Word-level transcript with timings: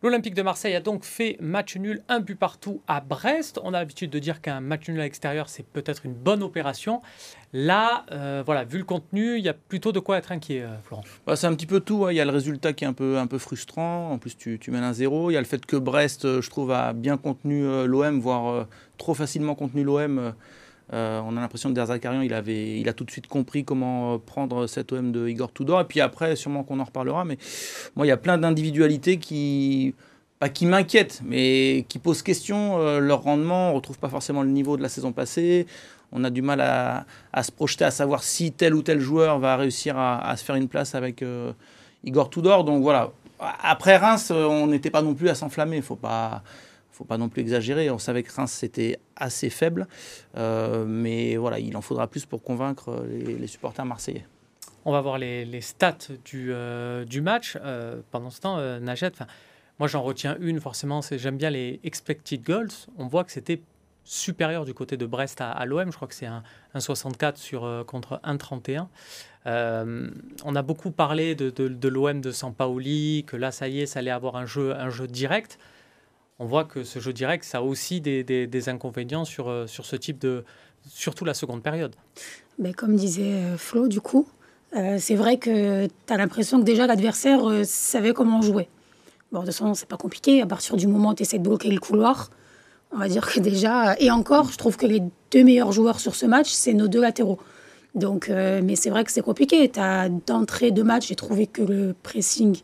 L'Olympique 0.00 0.34
de 0.34 0.42
Marseille 0.42 0.76
a 0.76 0.80
donc 0.80 1.02
fait 1.02 1.36
match 1.40 1.76
nul, 1.76 2.02
un 2.08 2.20
but 2.20 2.36
partout 2.36 2.80
à 2.86 3.00
Brest. 3.00 3.58
On 3.64 3.74
a 3.74 3.80
l'habitude 3.80 4.10
de 4.10 4.20
dire 4.20 4.40
qu'un 4.40 4.60
match 4.60 4.88
nul 4.88 5.00
à 5.00 5.02
l'extérieur, 5.02 5.48
c'est 5.48 5.66
peut-être 5.66 6.06
une 6.06 6.14
bonne 6.14 6.44
opération. 6.44 7.02
Là, 7.52 8.06
euh, 8.12 8.44
voilà, 8.46 8.62
vu 8.62 8.78
le 8.78 8.84
contenu, 8.84 9.38
il 9.38 9.44
y 9.44 9.48
a 9.48 9.54
plutôt 9.54 9.90
de 9.90 9.98
quoi 9.98 10.18
être 10.18 10.30
inquiet, 10.30 10.62
euh, 10.62 10.78
Florent. 10.84 11.02
Bah, 11.26 11.34
c'est 11.34 11.48
un 11.48 11.54
petit 11.54 11.66
peu 11.66 11.80
tout. 11.80 12.04
Hein. 12.06 12.12
Il 12.12 12.14
y 12.14 12.20
a 12.20 12.24
le 12.24 12.30
résultat 12.30 12.72
qui 12.74 12.84
est 12.84 12.86
un 12.86 12.92
peu, 12.92 13.18
un 13.18 13.26
peu 13.26 13.38
frustrant. 13.38 14.12
En 14.12 14.18
plus, 14.18 14.36
tu, 14.36 14.60
mènes 14.68 14.84
un 14.84 14.92
zéro. 14.92 15.32
Il 15.32 15.34
y 15.34 15.36
a 15.36 15.40
le 15.40 15.46
fait 15.46 15.66
que 15.66 15.76
Brest, 15.76 16.24
euh, 16.24 16.42
je 16.42 16.48
trouve, 16.48 16.70
a 16.70 16.92
bien 16.92 17.16
contenu 17.16 17.64
l'OM, 17.84 18.20
voire 18.20 18.68
trop 18.98 19.14
facilement 19.14 19.56
contenu 19.56 19.82
l'OM. 19.82 20.32
On 20.92 21.36
a 21.36 21.40
l'impression 21.40 21.68
que 21.70 21.74
Derzakarian, 21.74 22.22
il, 22.22 22.32
il 22.48 22.88
a 22.88 22.92
tout 22.92 23.04
de 23.04 23.10
suite 23.10 23.26
compris 23.26 23.64
comment 23.64 24.18
prendre 24.18 24.66
cet 24.66 24.92
OM 24.92 25.12
de 25.12 25.28
Igor 25.28 25.52
Tudor. 25.52 25.80
Et 25.80 25.84
puis 25.84 26.00
après, 26.00 26.36
sûrement 26.36 26.64
qu'on 26.64 26.80
en 26.80 26.84
reparlera. 26.84 27.24
Mais 27.24 27.38
moi, 27.96 28.06
il 28.06 28.08
y 28.08 28.12
a 28.12 28.16
plein 28.16 28.38
d'individualités 28.38 29.18
qui 29.18 29.94
pas 30.38 30.48
qui 30.48 30.66
m'inquiètent, 30.66 31.20
mais 31.24 31.84
qui 31.88 31.98
posent 31.98 32.22
question. 32.22 32.78
leur 33.00 33.22
rendement, 33.22 33.68
on 33.68 33.70
ne 33.70 33.76
retrouve 33.76 33.98
pas 33.98 34.08
forcément 34.08 34.42
le 34.42 34.50
niveau 34.50 34.76
de 34.76 34.82
la 34.82 34.88
saison 34.88 35.12
passée 35.12 35.66
on 36.12 36.24
a 36.24 36.30
du 36.30 36.42
mal 36.42 36.60
à, 36.60 37.42
se 37.42 37.52
projeter, 37.52 37.84
à 37.84 37.90
savoir 37.90 38.22
si 38.22 38.52
tel 38.52 38.74
ou 38.74 38.82
tel 38.82 39.00
joueur 39.00 39.38
va 39.38 39.56
réussir 39.56 39.98
à, 39.98 40.34
se 40.36 40.44
faire 40.44 40.56
une 40.56 40.68
place 40.68 40.94
avec 40.94 41.22
euh, 41.22 41.52
Igor 42.04 42.30
Tudor. 42.30 42.64
Donc 42.64 42.82
voilà. 42.82 43.10
Après 43.62 43.96
Reims, 43.96 44.30
euh, 44.30 44.44
on 44.44 44.66
n'était 44.66 44.90
pas 44.90 45.02
non 45.02 45.14
plus 45.14 45.28
à 45.28 45.34
s'enflammer. 45.34 45.76
Il 45.76 45.82
faut 45.82 45.96
pas 45.96 46.42
faut 46.98 47.04
pas 47.04 47.18
non 47.18 47.28
plus 47.28 47.42
exagérer. 47.42 47.90
On 47.90 47.98
savait 47.98 48.22
que 48.22 48.32
Reims 48.32 48.52
c'était 48.52 48.98
assez 49.16 49.50
faible, 49.50 49.86
euh, 50.36 50.84
mais 50.86 51.36
voilà, 51.36 51.58
il 51.58 51.76
en 51.76 51.80
faudra 51.80 52.06
plus 52.06 52.26
pour 52.26 52.42
convaincre 52.42 53.04
les, 53.08 53.46
supporters 53.46 53.84
marseillais. 53.84 54.26
On 54.84 54.92
va 54.92 55.00
voir 55.00 55.18
les, 55.18 55.60
stats 55.60 55.98
du, 56.24 56.52
du 57.06 57.20
match. 57.20 57.58
pendant 58.10 58.30
ce 58.30 58.40
temps, 58.40 58.80
Najet, 58.80 59.12
moi 59.78 59.88
j'en 59.88 60.02
retiens 60.02 60.36
une 60.40 60.60
forcément, 60.60 61.00
j'aime 61.10 61.36
bien 61.36 61.50
les 61.50 61.80
expected 61.84 62.42
goals. 62.42 62.68
On 62.96 63.06
voit 63.06 63.24
que 63.24 63.32
c'était 63.32 63.60
supérieur 64.08 64.64
du 64.64 64.72
côté 64.72 64.96
de 64.96 65.06
Brest 65.06 65.40
à, 65.40 65.64
l'OM. 65.66 65.90
Je 65.90 65.96
crois 65.96 66.08
que 66.08 66.14
c'est 66.14 66.26
un, 66.26 66.42
64 66.76 67.36
sur, 67.36 67.64
euh, 67.64 67.84
contre 67.84 68.20
1,31. 68.24 68.88
Euh, 69.46 70.10
on 70.44 70.56
a 70.56 70.62
beaucoup 70.62 70.90
parlé 70.90 71.34
de, 71.34 71.50
de, 71.50 71.88
l'OM 71.88 72.20
de 72.20 72.32
Sampaoli, 72.32 73.24
que 73.26 73.36
là, 73.36 73.50
ça 73.50 73.68
y 73.68 73.80
est, 73.80 73.86
ça 73.86 73.98
allait 73.98 74.10
avoir 74.10 74.36
un 74.36 74.46
jeu 74.46 74.74
direct. 75.08 75.58
On 76.38 76.46
voit 76.46 76.64
que 76.64 76.84
ce 76.84 77.00
jeu 77.00 77.12
direct, 77.12 77.44
ça 77.44 77.58
a 77.58 77.60
aussi 77.62 78.00
des, 78.00 78.22
des, 78.22 78.68
inconvénients 78.68 79.24
sur, 79.24 79.48
euh, 79.48 79.66
sur 79.66 79.84
ce 79.84 79.96
type 79.96 80.18
de. 80.20 80.44
surtout 80.88 81.24
la 81.24 81.34
seconde 81.34 81.62
période. 81.62 81.94
Mais 82.58 82.72
comme 82.72 82.96
disait 82.96 83.40
Flo, 83.56 83.88
du 83.88 84.00
coup, 84.00 84.26
c'est 84.72 85.14
vrai 85.14 85.38
que 85.38 85.86
tu 85.86 86.12
as 86.12 86.16
l'impression 86.16 86.58
que 86.60 86.64
déjà 86.64 86.86
l'adversaire 86.86 87.40
savait 87.64 88.12
comment 88.12 88.42
jouer. 88.42 88.68
Bon, 89.30 89.40
de 89.40 89.46
toute 89.46 89.54
façon, 89.54 89.74
c'est 89.74 89.88
pas 89.88 89.96
compliqué. 89.96 90.42
À 90.42 90.46
partir 90.46 90.76
du 90.76 90.86
moment 90.86 91.10
où 91.10 91.14
tu 91.14 91.22
essaies 91.22 91.38
de 91.38 91.44
bloquer 91.44 91.70
le 91.70 91.80
couloir, 91.80 92.30
on 92.92 92.96
va 92.96 93.08
dire 93.08 93.30
que 93.30 93.40
déjà, 93.40 93.96
et 93.98 94.10
encore, 94.10 94.50
je 94.50 94.56
trouve 94.56 94.76
que 94.76 94.86
les 94.86 95.02
deux 95.30 95.44
meilleurs 95.44 95.72
joueurs 95.72 96.00
sur 96.00 96.14
ce 96.14 96.24
match, 96.26 96.50
c'est 96.50 96.72
nos 96.72 96.88
deux 96.88 97.00
latéraux. 97.00 97.38
Donc, 97.94 98.28
euh, 98.28 98.60
mais 98.64 98.76
c'est 98.76 98.90
vrai 98.90 99.04
que 99.04 99.10
c'est 99.10 99.22
compliqué. 99.22 99.70
As, 99.76 100.08
d'entrée 100.08 100.70
de 100.70 100.82
match, 100.82 101.08
j'ai 101.08 101.16
trouvé 101.16 101.46
que 101.46 101.62
le 101.62 101.94
pressing 102.02 102.58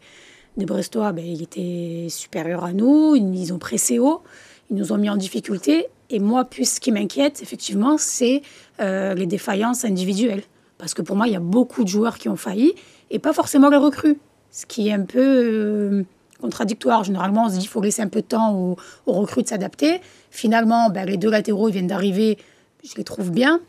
de 0.57 0.65
Brestois, 0.65 1.13
ben, 1.13 1.25
il 1.25 1.43
était 1.43 2.07
supérieur 2.09 2.65
à 2.65 2.73
nous. 2.73 3.17
Ils 3.17 3.53
ont 3.53 3.59
pressé 3.59 3.99
haut, 3.99 4.23
ils 4.71 4.77
nous 4.77 4.93
ont 4.93 4.99
mis 4.99 5.11
en 5.11 5.17
difficulté. 5.17 5.87
Et 6.11 6.19
moi, 6.19 6.45
plus 6.45 6.75
ce 6.75 6.81
qui 6.81 6.93
m'inquiète, 6.93 7.43
effectivement, 7.43 7.97
c'est 7.99 8.43
euh, 8.81 9.15
les 9.15 9.27
défaillances 9.27 9.85
individuelles. 9.85 10.43
Parce 10.79 10.95
que 10.95 11.03
pour 11.03 11.17
moi, 11.17 11.27
il 11.27 11.33
y 11.33 11.37
a 11.37 11.41
beaucoup 11.41 11.83
de 11.83 11.89
joueurs 11.89 12.19
qui 12.19 12.29
ont 12.29 12.37
failli 12.37 12.75
et 13.11 13.19
pas 13.19 13.33
forcément 13.33 13.71
les 13.71 13.77
recrues. 13.77 14.19
Ce 14.51 14.67
qui 14.67 14.89
est 14.89 14.93
un 14.93 15.05
peu 15.05 15.21
euh, 15.21 16.03
contradictoire. 16.41 17.05
Généralement, 17.05 17.47
on 17.47 17.49
se 17.49 17.55
dit 17.55 17.61
qu'il 17.61 17.69
faut 17.69 17.81
laisser 17.81 18.03
un 18.03 18.09
peu 18.09 18.21
de 18.21 18.27
temps 18.27 18.55
aux, 18.55 18.77
recrues 19.07 19.43
de 19.43 19.49
s'adapter. 19.49 20.01
Finalement, 20.31 20.91
ben, 20.91 21.07
les 21.07 21.17
deux 21.17 21.31
latéraux 21.31 21.69
ils 21.69 21.73
viennent 21.73 21.87
d'arriver, 21.87 22.39
je 22.85 22.95
les 22.97 23.05
trouve 23.05 23.31
bien. 23.31 23.61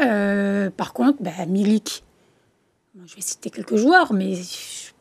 Euh, 0.00 0.70
par 0.70 0.92
contre, 0.92 1.22
ben, 1.22 1.32
Milik, 1.48 2.02
je 3.06 3.14
vais 3.14 3.22
citer 3.22 3.50
quelques 3.50 3.76
joueurs, 3.76 4.12
mais 4.12 4.34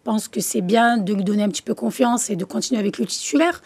pense 0.03 0.27
que 0.27 0.39
c'est 0.39 0.61
bien 0.61 0.97
de 0.97 1.13
lui 1.13 1.23
donner 1.23 1.43
un 1.43 1.49
petit 1.49 1.61
peu 1.61 1.73
confiance 1.73 2.29
et 2.29 2.35
de 2.35 2.45
continuer 2.45 2.79
avec 2.79 2.97
le 2.97 3.05
titulaire. 3.05 3.61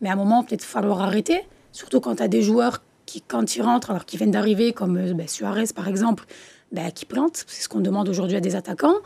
Mais 0.00 0.08
à 0.08 0.12
un 0.12 0.16
moment, 0.16 0.44
peut-être 0.44 0.64
falloir 0.64 1.00
arrêter, 1.00 1.42
surtout 1.72 2.00
quand 2.00 2.16
tu 2.16 2.22
as 2.22 2.28
des 2.28 2.42
joueurs 2.42 2.82
qui, 3.06 3.22
quand 3.22 3.56
ils 3.56 3.62
rentrent, 3.62 3.90
alors 3.90 4.04
qu'ils 4.04 4.18
viennent 4.18 4.32
d'arriver, 4.32 4.72
comme 4.72 4.96
euh, 4.96 5.14
ben, 5.14 5.28
Suarez 5.28 5.66
par 5.74 5.88
exemple, 5.88 6.24
ben, 6.72 6.90
qui 6.90 7.06
plantent. 7.06 7.44
C'est 7.46 7.62
ce 7.62 7.68
qu'on 7.68 7.80
demande 7.80 8.08
aujourd'hui 8.08 8.36
à 8.36 8.40
des 8.40 8.56
attaquants. 8.56 8.96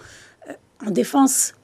Euh, 0.49 0.53
en 0.87 0.91
défense, 0.91 1.55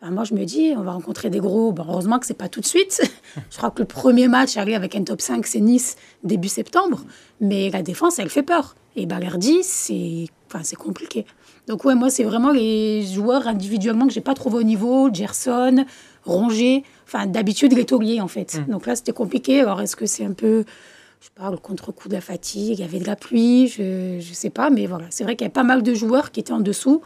moi, 0.00 0.22
je 0.22 0.34
me 0.34 0.44
dis, 0.44 0.72
on 0.76 0.82
va 0.82 0.92
rencontrer 0.92 1.28
des 1.28 1.40
gros. 1.40 1.74
Heureusement 1.76 2.18
que 2.18 2.26
c'est 2.26 2.34
pas 2.34 2.48
tout 2.48 2.60
de 2.60 2.66
suite. 2.66 3.02
je 3.50 3.56
crois 3.56 3.70
que 3.70 3.80
le 3.80 3.86
premier 3.86 4.28
match 4.28 4.56
arrive 4.56 4.76
avec 4.76 4.94
un 4.94 5.02
top 5.02 5.20
5, 5.20 5.44
c'est 5.46 5.60
Nice, 5.60 5.96
début 6.22 6.48
septembre. 6.48 7.00
Mais 7.40 7.70
la 7.70 7.82
défense, 7.82 8.18
elle 8.18 8.30
fait 8.30 8.44
peur. 8.44 8.76
Et 8.94 9.06
Balerdi, 9.06 9.58
c'est 9.62 10.26
enfin, 10.46 10.62
compliqué. 10.76 11.26
Donc, 11.68 11.84
ouais, 11.84 11.94
moi, 11.94 12.10
c'est 12.10 12.24
vraiment 12.24 12.50
les 12.50 13.04
joueurs 13.04 13.46
individuellement 13.46 14.06
que 14.06 14.12
j'ai 14.12 14.20
pas 14.20 14.34
trouvé 14.34 14.56
au 14.56 14.62
niveau. 14.62 15.12
Gerson, 15.12 15.84
Rongier. 16.24 16.82
Enfin, 17.06 17.26
d'habitude, 17.26 17.74
les 17.74 17.84
tauliers, 17.84 18.20
en 18.20 18.28
fait. 18.28 18.60
Mm. 18.60 18.72
Donc 18.72 18.86
là, 18.86 18.96
c'était 18.96 19.12
compliqué. 19.12 19.60
Alors, 19.60 19.80
est-ce 19.80 19.94
que 19.94 20.06
c'est 20.06 20.24
un 20.24 20.32
peu 20.32 20.64
je 21.20 21.28
parle 21.34 21.58
contre-coup 21.58 22.08
de 22.08 22.14
la 22.14 22.20
fatigue, 22.20 22.78
il 22.78 22.80
y 22.80 22.84
avait 22.84 23.00
de 23.00 23.06
la 23.06 23.16
pluie, 23.16 23.66
je 23.66 24.16
ne 24.16 24.20
sais 24.20 24.50
pas, 24.50 24.70
mais 24.70 24.86
voilà, 24.86 25.06
c'est 25.10 25.24
vrai 25.24 25.34
qu'il 25.34 25.44
y 25.44 25.48
a 25.48 25.52
pas 25.52 25.64
mal 25.64 25.82
de 25.82 25.94
joueurs 25.94 26.30
qui 26.30 26.40
étaient 26.40 26.52
en 26.52 26.60
dessous 26.60 27.02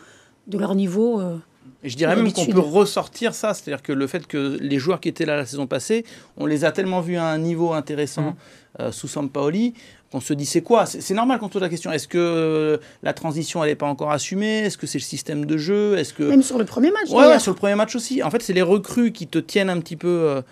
de 0.49 0.59
leur 0.59 0.75
niveau. 0.75 1.21
Euh, 1.21 1.39
et 1.84 1.88
je 1.88 1.97
dirais 1.97 2.15
même 2.15 2.32
qu'on 2.32 2.47
peut 2.47 2.60
ressortir 2.60 3.34
ça, 3.34 3.54
c'est-à-dire 3.54 3.82
que 3.82 3.93
le 3.93 4.06
fait 4.06 4.26
que 4.26 4.56
les 4.60 4.78
joueurs 4.78 5.00
qui 5.00 5.09
étaient 5.09 5.26
là 5.26 5.37
la 5.37 5.47
saison 5.47 5.66
passée, 5.66 6.04
on 6.37 6.47
les 6.47 6.65
a 6.65 6.72
tellement 6.72 7.00
vus 7.00 7.16
à 7.16 7.25
un 7.25 7.38
niveau 7.38 7.72
intéressant 7.72 8.31
mmh. 8.31 8.34
euh, 8.81 8.93
sous 8.93 9.09
Sampaoli 9.09 9.75
qu'on 10.12 10.20
se 10.20 10.34
dit 10.34 10.44
c'est 10.44 10.60
quoi? 10.60 10.84
C'est 10.87 11.15
normal 11.15 11.38
qu'on 11.38 11.48
se 11.48 11.53
pose 11.53 11.62
la 11.62 11.70
question. 11.70 11.91
Est-ce 11.91 12.06
que 12.06 12.78
la 13.03 13.15
transition 13.15 13.65
elle 13.65 13.70
n'est 13.70 13.76
pas 13.76 13.87
encore 13.87 14.12
assumée? 14.12 14.59
Est-ce 14.59 14.76
que 14.76 14.87
c'est 14.87 14.98
le 14.98 15.03
système 15.03 15.47
de 15.47 15.56
jeu? 15.56 15.97
Est-ce 15.97 16.12
que 16.12 16.22
même 16.22 16.43
sur 16.43 16.59
le 16.59 16.66
premier 16.66 16.91
match 16.91 17.10
Ouais, 17.10 17.38
sur 17.38 17.53
le 17.53 17.56
premier 17.56 17.75
match 17.75 17.97
aussi. 17.97 18.22
En 18.22 18.31
fait, 18.31 18.43
c'est 18.43 18.53
les 18.53 18.62
recrues 18.62 19.12
qui 19.12 19.26
te 19.26 19.38
tiennent 19.38 19.70
un 19.70 19.81
petit 19.81 19.97
peu 19.97 20.09
euh, 20.09 20.43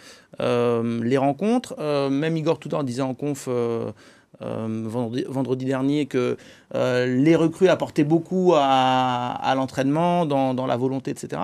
euh, 0.40 1.04
les 1.04 1.18
rencontres. 1.18 1.78
même 2.10 2.36
Igor 2.38 2.58
Tudor 2.58 2.84
disait 2.84 3.02
en 3.02 3.14
conf 3.14 3.48
euh, 4.42 4.66
vendredi, 4.86 5.64
dernier 5.64 6.06
que 6.06 6.36
euh, 6.74 7.06
les 7.06 7.36
recrues 7.36 7.68
apportaient 7.68 8.04
beaucoup 8.04 8.54
à, 8.56 9.52
l'entraînement, 9.54 10.24
dans, 10.24 10.66
la 10.66 10.76
volonté, 10.76 11.10
etc. 11.10 11.42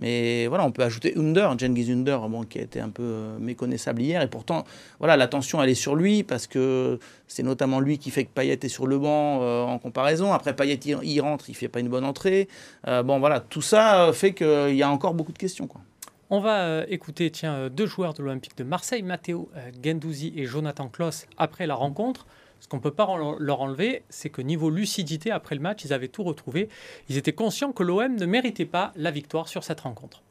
Mais 0.00 0.46
voilà, 0.46 0.64
on 0.64 0.70
peut 0.70 0.82
ajouter 0.82 1.14
Under, 1.16 1.58
Genghis 1.58 1.90
Under, 1.90 2.28
bon, 2.28 2.44
qui 2.44 2.58
a 2.58 2.62
été 2.62 2.80
un 2.80 2.90
peu 2.90 3.02
euh, 3.02 3.38
méconnaissable 3.38 4.02
hier. 4.02 4.22
Et 4.22 4.28
pourtant, 4.28 4.64
voilà, 4.98 5.16
l'attention, 5.16 5.62
elle 5.62 5.70
est 5.70 5.74
sur 5.74 5.96
lui 5.96 6.22
parce 6.22 6.46
que 6.46 6.98
c'est 7.26 7.42
notamment 7.42 7.80
lui 7.80 7.98
qui 7.98 8.10
fait 8.10 8.24
que 8.24 8.30
Payet 8.32 8.58
est 8.62 8.68
sur 8.68 8.86
le 8.86 8.98
banc 8.98 9.66
en 9.66 9.78
comparaison. 9.78 10.32
Après, 10.32 10.54
Payet, 10.54 10.78
il, 11.02 11.20
rentre, 11.20 11.50
il 11.50 11.54
fait 11.54 11.68
pas 11.68 11.80
une 11.80 11.88
bonne 11.88 12.04
entrée. 12.04 12.48
bon, 12.86 13.18
voilà, 13.18 13.40
tout 13.40 13.62
ça 13.62 14.10
fait 14.12 14.32
qu'il 14.34 14.76
y 14.76 14.82
a 14.82 14.90
encore 14.90 15.14
beaucoup 15.14 15.32
de 15.32 15.38
questions. 15.38 15.66
Quoi. 15.66 15.80
On 16.28 16.40
va 16.40 16.84
écouter 16.88 17.30
tiens, 17.30 17.68
deux 17.68 17.86
joueurs 17.86 18.12
de 18.12 18.22
l'Olympique 18.22 18.56
de 18.56 18.64
Marseille, 18.64 19.02
Matteo 19.02 19.48
Gendouzi 19.82 20.32
et 20.36 20.44
Jonathan 20.44 20.88
Kloss, 20.88 21.26
après 21.38 21.66
la 21.66 21.74
rencontre. 21.74 22.26
Ce 22.60 22.68
qu'on 22.68 22.78
ne 22.78 22.82
peut 22.82 22.90
pas 22.90 23.06
leur 23.38 23.60
enlever, 23.60 24.02
c'est 24.08 24.30
que 24.30 24.42
niveau 24.42 24.70
lucidité, 24.70 25.30
après 25.30 25.54
le 25.54 25.60
match, 25.60 25.84
ils 25.84 25.92
avaient 25.92 26.08
tout 26.08 26.24
retrouvé. 26.24 26.68
Ils 27.08 27.16
étaient 27.16 27.32
conscients 27.32 27.72
que 27.72 27.82
l'OM 27.82 28.16
ne 28.16 28.26
méritait 28.26 28.64
pas 28.64 28.92
la 28.96 29.10
victoire 29.10 29.48
sur 29.48 29.62
cette 29.62 29.80
rencontre. 29.80 30.22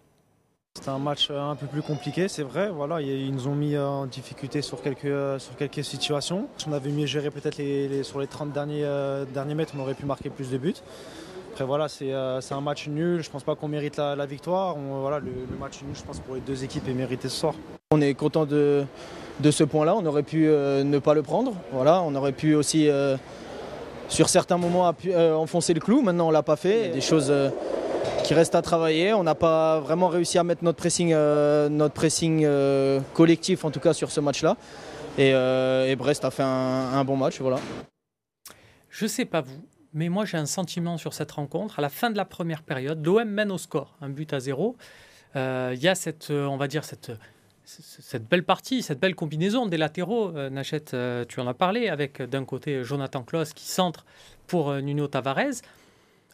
C'était 0.75 0.89
un 0.89 0.99
match 0.99 1.29
euh, 1.31 1.39
un 1.39 1.55
peu 1.55 1.67
plus 1.67 1.81
compliqué, 1.81 2.27
c'est 2.27 2.43
vrai. 2.43 2.69
Voilà, 2.69 2.99
ils 2.99 3.33
nous 3.33 3.47
ont 3.47 3.55
mis 3.55 3.77
en 3.77 4.07
difficulté 4.07 4.61
sur 4.61 4.81
quelques, 4.81 5.05
euh, 5.05 5.39
sur 5.39 5.55
quelques 5.55 5.85
situations. 5.85 6.49
Si 6.57 6.67
on 6.67 6.73
avait 6.73 6.89
mieux 6.89 7.05
géré 7.05 7.31
peut-être 7.31 7.61
sur 8.03 8.19
les 8.19 8.27
30 8.27 8.51
derniers, 8.51 8.83
euh, 8.83 9.23
derniers 9.23 9.55
mètres, 9.55 9.71
on 9.77 9.79
aurait 9.79 9.93
pu 9.93 10.05
marquer 10.05 10.29
plus 10.29 10.51
de 10.51 10.57
buts. 10.57 10.75
Après 11.55 11.63
voilà, 11.63 11.87
c'est 11.87 12.11
un 12.11 12.59
match 12.61 12.89
nul. 12.89 13.21
Je 13.21 13.29
ne 13.29 13.31
pense 13.31 13.45
pas 13.45 13.55
qu'on 13.55 13.69
mérite 13.69 13.95
la, 13.95 14.25
victoire. 14.25 14.75
voilà, 14.75 15.19
le, 15.19 15.31
le, 15.49 15.57
match 15.57 15.81
nul, 15.83 15.95
je 15.95 16.03
pense 16.03 16.19
pour 16.19 16.35
les 16.35 16.41
deux 16.41 16.65
équipes 16.65 16.85
est 16.89 16.93
mérité 16.93 17.29
ce 17.29 17.37
soir. 17.37 17.53
On 17.91 18.01
est 18.01 18.13
content 18.13 18.45
de, 18.45 18.83
de 19.39 19.51
ce 19.51 19.63
point-là. 19.63 19.95
On 19.95 20.05
aurait 20.05 20.23
pu 20.23 20.49
euh, 20.49 20.83
ne 20.83 20.99
pas 20.99 21.13
le 21.13 21.21
prendre. 21.21 21.53
Voilà, 21.71 22.01
on 22.01 22.13
aurait 22.13 22.33
pu 22.33 22.55
aussi, 22.55 22.89
euh, 22.89 23.15
sur 24.09 24.27
certains 24.27 24.57
moments, 24.57 24.93
euh, 25.05 25.33
enfoncer 25.33 25.73
le 25.73 25.79
clou. 25.79 26.01
Maintenant, 26.01 26.25
on 26.25 26.27
ne 26.27 26.33
l'a 26.33 26.43
pas 26.43 26.57
fait. 26.57 26.89
Des 26.89 26.99
choses 26.99 27.33
qui 28.25 28.33
restent 28.33 28.55
à 28.55 28.61
travailler. 28.61 29.13
On 29.13 29.23
n'a 29.23 29.35
pas 29.35 29.79
vraiment 29.79 30.09
réussi 30.09 30.37
à 30.37 30.43
mettre 30.43 30.61
notre 30.61 30.79
pressing, 30.79 31.11
notre 31.13 31.93
pressing 31.93 32.45
collectif, 33.13 33.63
en 33.63 33.71
tout 33.71 33.79
cas 33.79 33.93
sur 33.93 34.11
ce 34.11 34.19
match-là. 34.19 34.57
Et, 35.17 35.95
Brest 35.95 36.25
a 36.25 36.31
fait 36.31 36.43
un, 36.43 37.01
bon 37.05 37.15
match. 37.15 37.39
Voilà. 37.39 37.59
Je 38.89 39.07
sais 39.07 39.23
pas 39.23 39.39
vous, 39.39 39.61
mais 39.95 40.09
moi 40.09 40.25
j'ai 40.25 40.37
un 40.37 40.45
sentiment 40.45 40.97
sur 40.97 41.13
cette 41.13 41.31
rencontre. 41.31 41.79
À 41.79 41.81
la 41.81 41.89
fin 41.89 42.11
de 42.11 42.17
la 42.17 42.25
première 42.25 42.61
période, 42.61 43.03
l'OM 43.03 43.27
mène 43.27 43.51
au 43.51 43.57
score, 43.57 43.95
un 44.01 44.09
but 44.09 44.31
à 44.33 44.39
zéro. 44.39 44.75
Il 45.35 45.79
y 45.81 45.87
a 45.87 45.95
cette, 45.95 46.29
on 46.29 46.55
va 46.55 46.67
dire, 46.67 46.85
cette 46.85 47.11
cette 47.65 48.27
belle 48.27 48.43
partie, 48.43 48.81
cette 48.81 48.99
belle 48.99 49.15
combinaison 49.15 49.65
des 49.65 49.77
latéraux, 49.77 50.35
euh, 50.35 50.49
Nachette, 50.49 50.93
euh, 50.93 51.25
tu 51.27 51.39
en 51.39 51.47
as 51.47 51.53
parlé, 51.53 51.89
avec 51.89 52.21
euh, 52.21 52.27
d'un 52.27 52.45
côté 52.45 52.83
Jonathan 52.83 53.23
Klaus 53.23 53.53
qui 53.53 53.65
centre 53.65 54.05
pour 54.47 54.73
Nuno 54.75 55.07
Tavares. 55.07 55.61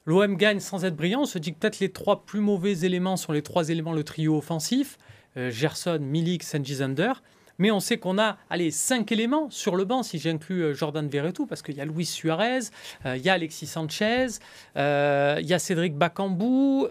L'OM 0.05 0.35
gagne 0.35 0.59
sans 0.59 0.83
être 0.83 0.95
brillant. 0.95 1.21
On 1.21 1.25
se 1.25 1.39
dit 1.39 1.53
que 1.53 1.59
peut-être 1.59 1.79
les 1.79 1.89
trois 1.89 2.25
plus 2.25 2.41
mauvais 2.41 2.79
éléments 2.79 3.15
sont 3.15 3.31
les 3.31 3.41
trois 3.41 3.69
éléments, 3.69 3.93
le 3.93 4.03
trio 4.03 4.37
offensif. 4.37 4.97
Gerson, 5.37 5.99
Milik, 6.01 6.43
Sengizander. 6.43 7.13
Mais 7.61 7.69
on 7.69 7.79
sait 7.79 7.99
qu'on 7.99 8.17
a 8.17 8.37
allez, 8.49 8.71
cinq 8.71 9.11
éléments 9.11 9.51
sur 9.51 9.75
le 9.75 9.85
banc, 9.85 10.01
si 10.01 10.17
j'inclus 10.17 10.63
euh, 10.63 10.73
Jordan 10.73 11.07
Verretou, 11.07 11.45
parce 11.45 11.61
qu'il 11.61 11.75
y 11.75 11.81
a 11.81 11.85
Luis 11.85 12.07
Suarez, 12.07 12.61
euh, 13.05 13.15
il 13.15 13.21
y 13.21 13.29
a 13.29 13.33
Alexis 13.33 13.67
Sanchez, 13.67 14.29
euh, 14.77 15.37
il 15.39 15.45
y 15.45 15.53
a 15.53 15.59
Cédric 15.59 15.95
Bakambu, 15.95 16.87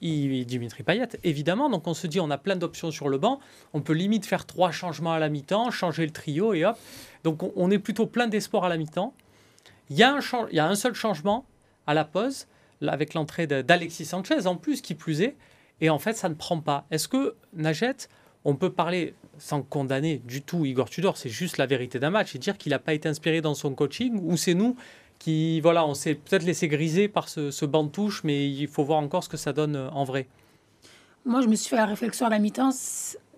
Dimitri 0.00 0.82
Payet, 0.82 1.08
évidemment. 1.24 1.68
Donc 1.68 1.86
on 1.86 1.92
se 1.92 2.06
dit, 2.06 2.20
on 2.20 2.30
a 2.30 2.38
plein 2.38 2.56
d'options 2.56 2.90
sur 2.90 3.10
le 3.10 3.18
banc. 3.18 3.38
On 3.74 3.82
peut 3.82 3.92
limite 3.92 4.24
faire 4.24 4.46
trois 4.46 4.70
changements 4.70 5.12
à 5.12 5.18
la 5.18 5.28
mi-temps, 5.28 5.70
changer 5.70 6.06
le 6.06 6.12
trio 6.12 6.54
et 6.54 6.64
hop. 6.64 6.78
Donc 7.24 7.42
on, 7.54 7.70
est 7.70 7.78
plutôt 7.78 8.06
plein 8.06 8.28
d'espoir 8.28 8.64
à 8.64 8.70
la 8.70 8.78
mi-temps. 8.78 9.12
Il 9.90 9.98
y, 9.98 10.02
a 10.02 10.10
un 10.14 10.20
il 10.50 10.56
y 10.56 10.60
a 10.60 10.66
un 10.66 10.74
seul 10.74 10.94
changement 10.94 11.44
à 11.86 11.92
la 11.92 12.06
pause, 12.06 12.46
avec 12.80 13.12
l'entrée 13.12 13.46
d'Alexis 13.46 14.06
Sanchez 14.06 14.46
en 14.46 14.56
plus, 14.56 14.80
qui 14.80 14.94
plus 14.94 15.20
est. 15.20 15.36
Et 15.82 15.90
en 15.90 15.98
fait, 15.98 16.14
ça 16.14 16.30
ne 16.30 16.34
prend 16.34 16.60
pas. 16.60 16.86
Est-ce 16.90 17.08
que 17.08 17.34
Najet, 17.52 18.08
on 18.46 18.54
peut 18.54 18.72
parler 18.72 19.12
sans 19.40 19.62
condamner 19.62 20.18
du 20.24 20.42
tout 20.42 20.64
Igor 20.64 20.88
Tudor, 20.88 21.16
c'est 21.16 21.28
juste 21.28 21.58
la 21.58 21.66
vérité 21.66 21.98
d'un 21.98 22.10
match 22.10 22.34
et 22.34 22.38
dire 22.38 22.56
qu'il 22.56 22.70
n'a 22.70 22.78
pas 22.78 22.94
été 22.94 23.08
inspiré 23.08 23.40
dans 23.40 23.54
son 23.54 23.74
coaching 23.74 24.20
ou 24.22 24.36
c'est 24.36 24.54
nous 24.54 24.76
qui, 25.18 25.60
voilà, 25.60 25.84
on 25.86 25.94
s'est 25.94 26.14
peut-être 26.14 26.44
laissé 26.44 26.68
griser 26.68 27.08
par 27.08 27.28
ce, 27.28 27.64
banc 27.66 27.84
de 27.84 27.90
touche, 27.90 28.22
mais 28.24 28.48
il 28.48 28.68
faut 28.68 28.84
voir 28.84 29.00
encore 29.00 29.22
ce 29.22 29.28
que 29.28 29.36
ça 29.36 29.52
donne 29.52 29.76
euh, 29.76 29.90
en 29.90 30.04
vrai. 30.04 30.26
Moi, 31.26 31.42
je 31.42 31.48
me 31.48 31.54
suis 31.54 31.68
fait 31.68 31.76
la 31.76 31.84
réflexion 31.84 32.26
à 32.26 32.30
la 32.30 32.38
mi-temps, 32.38 32.70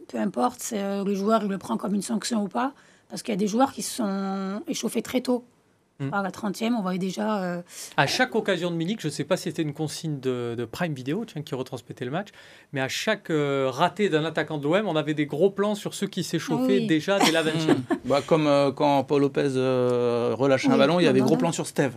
peu 0.06 0.19
importe, 0.19 0.70
euh, 0.72 1.04
le 1.04 1.14
joueur 1.14 1.43
il 1.43 1.49
le 1.49 1.58
prend 1.58 1.76
comme 1.76 1.94
une 1.94 2.02
sanction 2.02 2.44
ou 2.44 2.48
pas, 2.48 2.72
parce 3.08 3.22
qu'il 3.22 3.32
y 3.32 3.37
a 3.37 3.38
des 3.38 3.48
joueurs 3.48 3.72
qui 3.72 3.82
sont 3.82 4.62
échauffés 4.69 5.02
très 5.02 5.20
tôt. 5.20 5.44
Mm. 6.02 6.14
À 6.14 6.22
la 6.22 6.31
30e, 6.31 6.75
on 6.75 6.82
voyait 6.82 6.99
déjà. 6.99 7.43
Euh, 7.43 7.62
à 7.96 8.06
chaque 8.06 8.34
occasion 8.34 8.70
de 8.70 8.76
Milik, 8.76 9.00
je 9.00 9.06
ne 9.06 9.12
sais 9.12 9.25
pas 9.25 9.37
si 9.37 9.44
c'était 9.44 9.62
une 9.62 9.72
consigne 9.72 10.19
de, 10.20 10.69
Prime 10.70 10.94
Video 10.94 11.25
tiens, 11.25 11.43
qui 11.43 11.54
retransmettait 11.54 12.04
le 12.04 12.10
match, 12.10 12.28
mais 12.72 12.81
à 12.81 12.88
chaque 12.88 13.31
euh, 13.31 13.69
raté 13.70 14.08
d'un 14.08 14.25
attaquant 14.25 14.58
de 14.58 14.64
l'OM, 14.64 14.87
on 14.88 14.96
avait 14.96 15.14
des 15.14 15.26
gros 15.26 15.50
plans 15.50 15.75
sur 15.75 15.94
ceux 15.94 16.06
qui 16.06 16.25
s'échauffaient 16.25 16.81
déjà 16.87 17.19
dès 17.19 17.31
la 17.31 17.43
20e. 17.43 17.76
bah, 18.04 18.20
comme 18.26 18.46
euh, 18.46 18.72
quand 18.72 19.04
Paul 19.04 19.22
Lopez 19.22 19.50
relâchait 20.34 20.70
un 20.70 20.78
ballon, 20.78 21.00
il 21.00 21.04
y 21.04 21.08
avait 21.08 21.20
gros 21.20 21.37
plans 21.37 21.52
sur 21.52 21.66
Steve. 21.66 21.93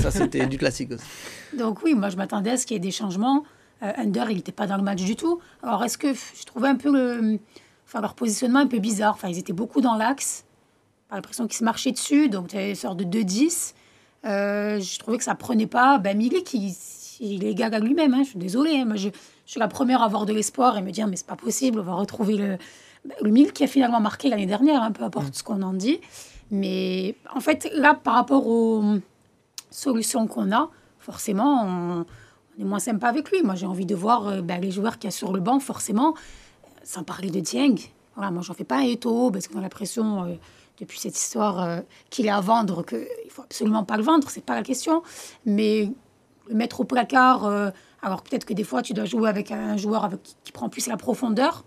ça, 0.00 0.10
c'était 0.10 0.46
du 0.46 0.58
classique 0.58 0.92
aussi. 0.92 1.04
Donc, 1.58 1.82
oui, 1.82 1.94
moi, 1.94 2.08
je 2.08 2.16
m'attendais 2.16 2.50
à 2.50 2.56
ce 2.56 2.66
qu'il 2.66 2.74
y 2.74 2.78
ait 2.78 2.80
des 2.80 2.90
changements. 2.90 3.44
Under, 3.82 4.30
il 4.30 4.36
n'était 4.36 4.52
pas 4.52 4.66
dans 4.66 4.76
le 4.76 4.82
match 4.82 5.02
du 5.02 5.16
tout. 5.16 5.40
Alors, 5.62 5.82
est-ce 5.84 5.96
que 5.96 6.12
je 6.12 6.44
trouvais 6.44 6.68
un 6.68 6.76
peu 6.76 6.92
le, 6.92 7.38
enfin, 7.86 8.00
leur 8.00 8.14
positionnement 8.14 8.60
un 8.60 8.66
peu 8.66 8.78
bizarre 8.78 9.14
Enfin, 9.14 9.28
ils 9.28 9.38
étaient 9.38 9.54
beaucoup 9.54 9.80
dans 9.80 9.96
l'axe 9.96 10.44
l'impression 11.16 11.46
qu'ils 11.46 11.56
se 11.56 11.64
marchaient 11.64 11.92
dessus, 11.92 12.28
donc 12.28 12.48
tu 12.48 12.56
avais 12.56 12.70
une 12.70 12.74
sorte 12.74 12.96
de 12.98 13.04
2-10. 13.04 13.74
Euh, 14.24 14.80
je 14.80 14.98
trouvais 14.98 15.18
que 15.18 15.24
ça 15.24 15.34
prenait 15.34 15.66
pas. 15.66 15.98
Ben, 15.98 16.16
Milik, 16.16 16.52
il, 16.54 16.74
il 17.20 17.44
est 17.44 17.54
gag 17.54 17.74
à 17.74 17.78
lui-même. 17.78 18.14
Hein, 18.14 18.22
je 18.22 18.30
suis 18.30 18.38
désolée. 18.38 18.76
Hein. 18.76 18.84
moi, 18.84 18.96
je, 18.96 19.08
suis 19.46 19.58
la 19.58 19.68
première 19.68 20.02
à 20.02 20.04
avoir 20.04 20.26
de 20.26 20.32
l'espoir 20.32 20.78
et 20.78 20.82
me 20.82 20.92
dire, 20.92 21.08
mais 21.08 21.16
c'est 21.16 21.26
pas 21.26 21.36
possible, 21.36 21.80
on 21.80 21.82
va 21.82 21.94
retrouver 21.94 22.36
le, 22.36 22.56
ben, 23.04 23.14
le 23.20 23.30
Milik 23.30 23.52
qui 23.52 23.64
a 23.64 23.66
finalement 23.66 24.00
marqué 24.00 24.28
l'année 24.28 24.46
dernière, 24.46 24.82
hein, 24.82 24.92
peu 24.92 25.02
importe 25.02 25.28
mm. 25.28 25.34
ce 25.34 25.42
qu'on 25.42 25.62
en 25.62 25.72
dit. 25.72 26.00
Mais 26.50 27.16
en 27.34 27.40
fait, 27.40 27.70
là, 27.74 27.94
par 27.94 28.14
rapport 28.14 28.46
aux 28.46 28.82
solutions 29.70 30.26
qu'on 30.26 30.52
a, 30.52 30.70
forcément, 30.98 31.64
on, 31.64 32.06
est 32.60 32.64
moins 32.64 32.78
sympa 32.78 33.08
avec 33.08 33.30
lui. 33.30 33.42
Moi, 33.42 33.54
j'ai 33.54 33.66
envie 33.66 33.86
de 33.86 33.94
voir 33.94 34.28
euh, 34.28 34.42
ben, 34.42 34.60
les 34.60 34.70
joueurs 34.70 34.98
qu'il 34.98 35.08
y 35.08 35.12
a 35.12 35.16
sur 35.16 35.32
le 35.32 35.40
banc, 35.40 35.60
forcément, 35.60 36.14
sans 36.84 37.02
parler 37.02 37.30
de 37.30 37.40
Dieng. 37.40 37.76
Voilà, 38.14 38.30
moi, 38.30 38.42
j'en 38.42 38.54
fais 38.54 38.64
pas 38.64 38.78
un 38.78 38.82
éto 38.82 39.30
parce 39.30 39.48
qu'on 39.48 39.58
a 39.58 39.62
l'impression. 39.62 40.24
Euh, 40.24 40.34
depuis 40.80 40.98
cette 40.98 41.16
histoire 41.16 41.62
euh, 41.62 41.80
qu'il 42.08 42.26
est 42.26 42.30
à 42.30 42.40
vendre, 42.40 42.84
qu'il 42.84 42.98
ne 42.98 43.30
faut 43.30 43.42
absolument 43.42 43.84
pas 43.84 43.96
le 43.96 44.02
vendre, 44.02 44.28
c'est 44.30 44.44
pas 44.44 44.54
la 44.54 44.62
question. 44.62 45.02
Mais 45.44 45.90
le 46.48 46.54
mettre 46.54 46.80
au 46.80 46.84
placard, 46.84 47.44
euh, 47.44 47.70
alors 48.02 48.22
peut-être 48.22 48.44
que 48.44 48.54
des 48.54 48.64
fois 48.64 48.82
tu 48.82 48.92
dois 48.92 49.04
jouer 49.04 49.28
avec 49.28 49.50
un 49.50 49.76
joueur 49.76 50.04
avec, 50.04 50.20
qui 50.42 50.52
prend 50.52 50.68
plus 50.68 50.86
la 50.86 50.96
profondeur. 50.96 51.64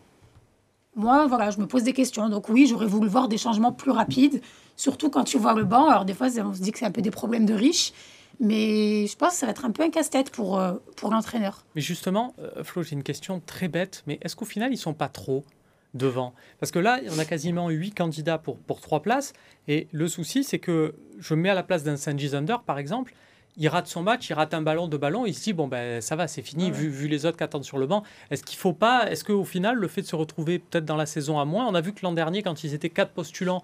Moi, 0.96 1.26
voilà, 1.26 1.50
je 1.50 1.60
me 1.60 1.66
pose 1.66 1.84
des 1.84 1.94
questions. 1.94 2.30
Donc 2.30 2.50
oui, 2.50 2.68
j'aurais 2.68 2.86
voulu 2.86 3.08
voir 3.08 3.28
des 3.28 3.38
changements 3.38 3.72
plus 3.72 3.92
rapides, 3.92 4.42
surtout 4.76 5.10
quand 5.10 5.24
tu 5.24 5.38
vois 5.38 5.54
le 5.54 5.64
banc. 5.64 5.88
Alors 5.88 6.06
des 6.06 6.14
fois, 6.14 6.28
on 6.28 6.54
se 6.54 6.62
dit 6.62 6.72
que 6.72 6.80
c'est 6.80 6.86
un 6.86 6.92
peu 6.92 7.02
des 7.02 7.12
problèmes 7.12 7.46
de 7.46 7.54
riches. 7.54 7.94
Mais 8.40 9.06
je 9.06 9.16
pense 9.16 9.34
que 9.34 9.36
ça 9.38 9.46
va 9.46 9.52
être 9.52 9.64
un 9.64 9.72
peu 9.72 9.84
un 9.84 9.92
casse-tête 9.92 10.32
pour, 10.32 10.60
euh, 10.60 10.74
pour 10.96 11.12
l'entraîneur. 11.12 11.64
Mais 11.76 11.82
justement, 11.82 12.34
Flo, 12.64 12.82
j'ai 12.82 12.94
une 12.94 13.04
question 13.04 13.42
très 13.46 13.68
bête. 13.68 14.04
Mais 14.08 14.18
est-ce 14.22 14.36
qu'au 14.36 14.46
final, 14.46 14.74
ils 14.74 14.78
sont 14.78 14.94
pas 14.94 15.08
trop? 15.08 15.46
Devant. 15.94 16.34
Parce 16.60 16.72
que 16.72 16.80
là, 16.80 17.00
on 17.12 17.20
a 17.20 17.26
quasiment 17.26 17.70
huit 17.70 17.94
candidats 17.94 18.38
pour, 18.38 18.58
pour 18.58 18.82
trois 18.82 19.02
places. 19.02 19.34
Et 19.68 19.88
le 19.92 20.08
souci, 20.08 20.44
c'est 20.44 20.60
que 20.60 20.96
je 21.20 21.36
mets 21.36 21.50
à 21.50 21.54
la 21.54 21.64
place 21.64 21.84
d'un 21.84 21.98
Sanji 21.98 22.30
Zander, 22.30 22.58
par 22.66 22.80
exemple, 22.80 23.14
il 23.58 23.68
rate 23.68 23.88
son 23.88 24.02
match, 24.02 24.30
il 24.30 24.34
rate 24.34 24.54
un 24.54 24.62
ballon, 24.62 24.88
de 24.88 24.98
ballon, 24.98 25.26
il 25.26 25.34
se 25.34 25.44
dit 25.44 25.54
bon 25.54 25.68
ben 25.68 26.02
ça 26.02 26.16
va, 26.16 26.28
c'est 26.28 26.42
fini, 26.42 26.72
vu, 26.72 26.90
vu, 26.90 27.08
les 27.08 27.26
autres 27.26 27.38
qui 27.38 27.44
attendent 27.44 27.64
sur 27.64 27.78
le 27.78 27.86
banc. 27.86 28.04
Est-ce 28.32 28.44
qu'il 28.44 28.58
faut 28.58 28.74
pas, 28.74 29.10
est-ce 29.12 29.24
qu'au 29.24 29.44
final, 29.44 29.76
le 29.76 29.88
fait 29.88 30.02
de 30.02 30.08
se 30.08 30.16
retrouver 30.16 30.60
peut-être 30.60 30.86
dans 30.86 30.96
la 30.96 31.06
saison 31.06 31.40
à 31.40 31.46
moins, 31.46 31.68
on 31.68 31.76
a 31.76 31.82
vu 31.82 31.94
que 31.94 32.00
l'an 32.04 32.14
dernier, 32.14 32.42
quand 32.42 32.64
ils 32.64 32.74
étaient 32.74 32.90
quatre 32.90 33.12
postulants 33.12 33.64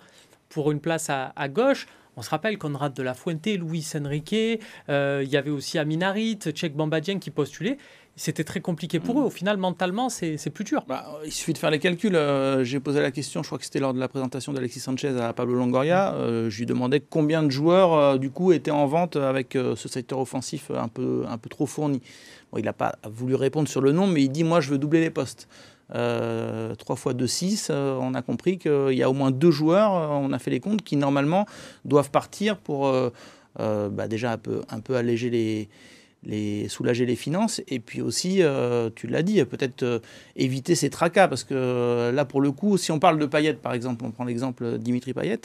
pour 0.50 0.72
une 0.72 0.80
place 0.80 1.10
à, 1.10 1.48
gauche, 1.50 1.88
on 2.18 2.22
se 2.22 2.30
rappelle 2.30 2.58
qu'on 2.58 2.76
rate 2.76 2.96
de 2.96 3.04
la 3.04 3.14
Fuente, 3.14 3.46
Luis 3.46 3.88
Enrique, 3.96 4.62
euh, 4.90 5.22
il 5.24 5.30
y 5.30 5.38
avait 5.38 5.52
aussi 5.52 5.78
Aminarit, 5.78 6.38
Tchèque 6.38 6.76
Bambadien 6.76 7.20
qui 7.20 7.32
postulait 7.32 7.78
c'était 8.20 8.44
très 8.44 8.60
compliqué 8.60 9.00
pour 9.00 9.18
eux. 9.22 9.24
Au 9.24 9.30
final, 9.30 9.56
mentalement, 9.56 10.10
c'est 10.10 10.50
plus 10.50 10.66
dur. 10.66 10.84
Bah, 10.90 11.06
il 11.24 11.32
suffit 11.32 11.54
de 11.54 11.58
faire 11.58 11.72
les 11.72 11.80
calculs. 11.80 12.18
Euh, 12.18 12.66
j'ai 12.66 12.82
posé 12.82 13.02
la 13.02 13.12
question, 13.12 13.44
je 13.44 13.48
crois 13.48 13.58
que 13.58 13.64
c'était 13.64 13.80
lors 13.80 13.94
de 13.94 14.00
la 14.00 14.10
présentation 14.10 14.52
d'Alexis 14.52 14.82
Sanchez 14.82 15.18
à 15.22 15.32
Pablo 15.32 15.56
Longoria. 15.56 16.14
Euh, 16.16 16.50
je 16.50 16.60
lui 16.60 16.66
demandais 16.66 17.00
combien 17.00 17.44
de 17.44 17.50
joueurs, 17.50 17.94
euh, 17.94 18.18
du 18.18 18.30
coup, 18.30 18.52
étaient 18.52 18.72
en 18.72 18.88
vente 18.88 19.16
avec 19.16 19.54
ce 19.54 19.88
secteur 19.88 20.20
offensif 20.20 20.70
un 20.70 20.90
peu, 20.90 21.24
un 21.30 21.38
peu 21.38 21.48
trop 21.50 21.66
fourni. 21.66 22.02
il 22.58 22.66
n'a 22.66 22.74
pas 22.74 22.96
voulu 23.10 23.36
répondre 23.36 23.70
sur 23.70 23.80
le 23.80 23.94
nom, 23.94 24.06
mais 24.06 24.24
il 24.24 24.30
dit 24.30 24.44
Moi, 24.44 24.60
je 24.60 24.70
veux 24.70 24.78
doubler 24.78 25.00
les 25.00 25.12
postes. 25.12 25.48
3 25.90 26.76
fois 26.98 27.14
2, 27.14 27.26
6, 27.26 27.72
on 27.72 28.14
a 28.16 28.22
compris 28.22 28.58
qu'il 28.58 28.92
y 28.92 29.02
a 29.02 29.10
au 29.10 29.14
moins 29.14 29.32
deux 29.32 29.50
joueurs, 29.50 29.94
on 29.94 30.34
a 30.34 30.40
fait 30.40 30.52
les 30.52 30.60
comptes, 30.60 30.84
qui 30.84 30.98
normalement 30.98 31.46
doivent 31.86 32.12
partir 32.12 32.58
pour 32.58 32.92
bah, 33.58 34.08
déjà 34.10 34.34
un 34.34 34.38
peu, 34.38 34.62
un 34.70 34.82
peu 34.82 34.98
alléger 34.98 35.30
les, 35.30 35.70
les, 36.24 36.68
soulager 36.68 37.06
les 37.06 37.16
finances. 37.16 37.62
Et 37.68 37.80
puis 37.80 38.02
aussi, 38.02 38.42
euh, 38.42 38.90
tu 38.94 39.08
l'as 39.08 39.24
dit, 39.24 39.44
peut-être 39.46 39.84
euh, 39.84 40.00
éviter 40.36 40.76
ces 40.76 40.90
tracas. 40.90 41.28
Parce 41.28 41.44
que 41.44 41.54
euh, 41.54 42.12
là, 42.12 42.26
pour 42.26 42.42
le 42.42 42.52
coup, 42.52 42.78
si 42.78 42.92
on 42.92 43.00
parle 43.00 43.20
de 43.20 43.26
Payet, 43.26 43.54
par 43.54 43.74
exemple, 43.74 44.06
on 44.06 44.12
prend 44.12 44.26
l'exemple 44.26 44.78
Dimitri 44.78 45.14
Payet, 45.14 45.42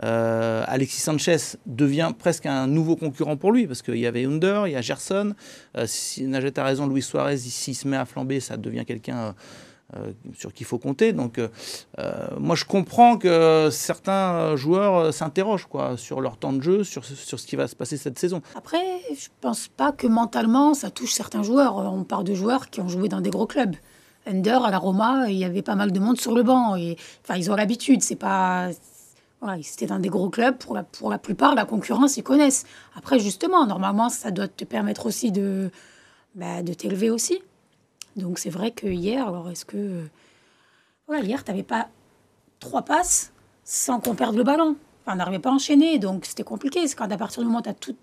Alexis 0.00 1.00
Sanchez 1.00 1.58
devient 1.66 2.12
presque 2.18 2.46
un 2.46 2.66
nouveau 2.66 2.96
concurrent 2.96 3.36
pour 3.36 3.52
lui. 3.52 3.66
Parce 3.66 3.82
qu'il 3.82 3.98
y 3.98 4.06
avait 4.06 4.24
Under, 4.24 4.66
il 4.66 4.72
y 4.72 4.76
a 4.76 4.80
Gerson. 4.80 5.34
si 5.86 6.24
Najet 6.24 6.58
a 6.58 6.64
raison, 6.64 6.86
Luis 6.86 7.02
Suarez, 7.02 7.38
s'il 7.38 7.74
se 7.74 7.88
met 7.88 7.96
à 7.96 8.04
flamber, 8.04 8.40
ça 8.40 8.56
devient 8.56 8.84
quelqu'un 8.86 9.34
sur 10.36 10.52
qui 10.52 10.64
il 10.64 10.66
faut 10.66 10.78
compter. 10.78 11.12
Donc, 11.12 11.38
euh, 11.38 11.48
euh, 11.98 12.26
moi, 12.38 12.56
je 12.56 12.64
comprends 12.64 13.18
que 13.18 13.68
certains 13.70 14.56
joueurs 14.56 15.12
s'interrogent 15.12 15.66
quoi, 15.66 15.96
sur 15.96 16.20
leur 16.20 16.36
temps 16.38 16.52
de 16.52 16.62
jeu, 16.62 16.84
sur, 16.84 17.04
sur 17.04 17.38
ce 17.38 17.46
qui 17.46 17.56
va 17.56 17.68
se 17.68 17.76
passer 17.76 17.96
cette 17.96 18.18
saison. 18.18 18.40
Après, 18.56 18.82
je 19.14 19.28
pense 19.40 19.68
pas 19.68 19.92
que 19.92 20.06
mentalement, 20.06 20.72
ça 20.74 20.90
touche 20.90 21.12
certains 21.12 21.42
joueurs. 21.42 21.76
On 21.76 22.04
parle 22.04 22.24
de 22.24 22.34
joueurs 22.34 22.70
qui 22.70 22.80
ont 22.80 22.88
joué 22.88 23.08
dans 23.08 23.20
des 23.20 23.30
gros 23.30 23.46
clubs. 23.46 23.76
Ender, 24.26 24.58
à 24.64 24.70
la 24.70 24.78
Roma, 24.78 25.26
il 25.28 25.36
y 25.36 25.44
avait 25.44 25.60
pas 25.60 25.74
mal 25.74 25.92
de 25.92 26.00
monde 26.00 26.18
sur 26.18 26.34
le 26.34 26.42
banc. 26.42 26.76
Et, 26.76 26.96
enfin, 27.22 27.38
ils 27.38 27.50
ont 27.50 27.54
l'habitude. 27.54 28.02
C'est 28.02 28.16
pas. 28.16 28.70
Voilà, 29.42 29.58
ils 29.58 29.86
dans 29.86 29.98
des 29.98 30.08
gros 30.08 30.30
clubs. 30.30 30.56
Pour 30.56 30.74
la, 30.74 30.82
pour 30.82 31.10
la 31.10 31.18
plupart, 31.18 31.54
la 31.54 31.66
concurrence, 31.66 32.16
ils 32.16 32.22
connaissent. 32.22 32.64
Après, 32.96 33.18
justement, 33.18 33.66
normalement, 33.66 34.08
ça 34.08 34.30
doit 34.30 34.48
te 34.48 34.64
permettre 34.64 35.04
aussi 35.04 35.30
de, 35.30 35.70
bah, 36.34 36.62
de 36.62 36.72
t'élever 36.72 37.10
aussi. 37.10 37.42
Donc 38.16 38.38
c'est 38.38 38.50
vrai 38.50 38.70
que 38.70 38.86
hier, 38.86 39.26
alors 39.26 39.50
est-ce 39.50 39.64
que. 39.64 40.02
Voilà, 41.06 41.22
hier, 41.22 41.44
tu 41.44 41.50
n'avais 41.50 41.62
pas 41.62 41.88
trois 42.60 42.82
passes 42.82 43.32
sans 43.64 44.00
qu'on 44.00 44.14
perde 44.14 44.36
le 44.36 44.44
ballon. 44.44 44.76
Enfin, 45.02 45.14
on 45.14 45.16
n'arrivait 45.16 45.38
pas 45.38 45.50
à 45.50 45.52
enchaîner, 45.52 45.98
donc 45.98 46.24
c'était 46.24 46.44
compliqué. 46.44 46.86
C'est 46.86 46.96
quand 46.96 47.10
à 47.10 47.16
partir 47.16 47.42
du 47.42 47.46
moment 47.46 47.58
où 47.58 47.62
tu 47.62 47.68
as 47.68 47.74
tous 47.74 47.96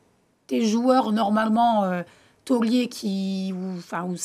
tes 0.47 0.65
joueurs 0.65 1.11
normalement 1.11 1.83
euh, 1.83 2.03
tauliers 2.45 2.87
qui. 2.87 3.53
Enfin, 3.77 4.03
où 4.03 4.15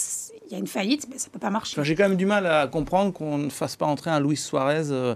il 0.47 0.52
y 0.52 0.55
a 0.55 0.59
une 0.59 0.66
faillite, 0.66 1.07
mais 1.11 1.19
ça 1.19 1.28
ne 1.28 1.33
peut 1.33 1.38
pas 1.38 1.50
marcher. 1.50 1.83
J'ai 1.83 1.95
quand 1.95 2.09
même 2.09 2.19
du 2.19 2.26
mal 2.26 2.47
à 2.47 2.66
comprendre 2.66 3.12
qu'on 3.12 3.38
ne 3.38 3.49
fasse 3.50 3.76
pas 3.76 3.87
entrer 3.87 4.11
un 4.11 4.21
Luis 4.21 4.37
Suarez. 4.37 4.90
Euh, 4.90 5.14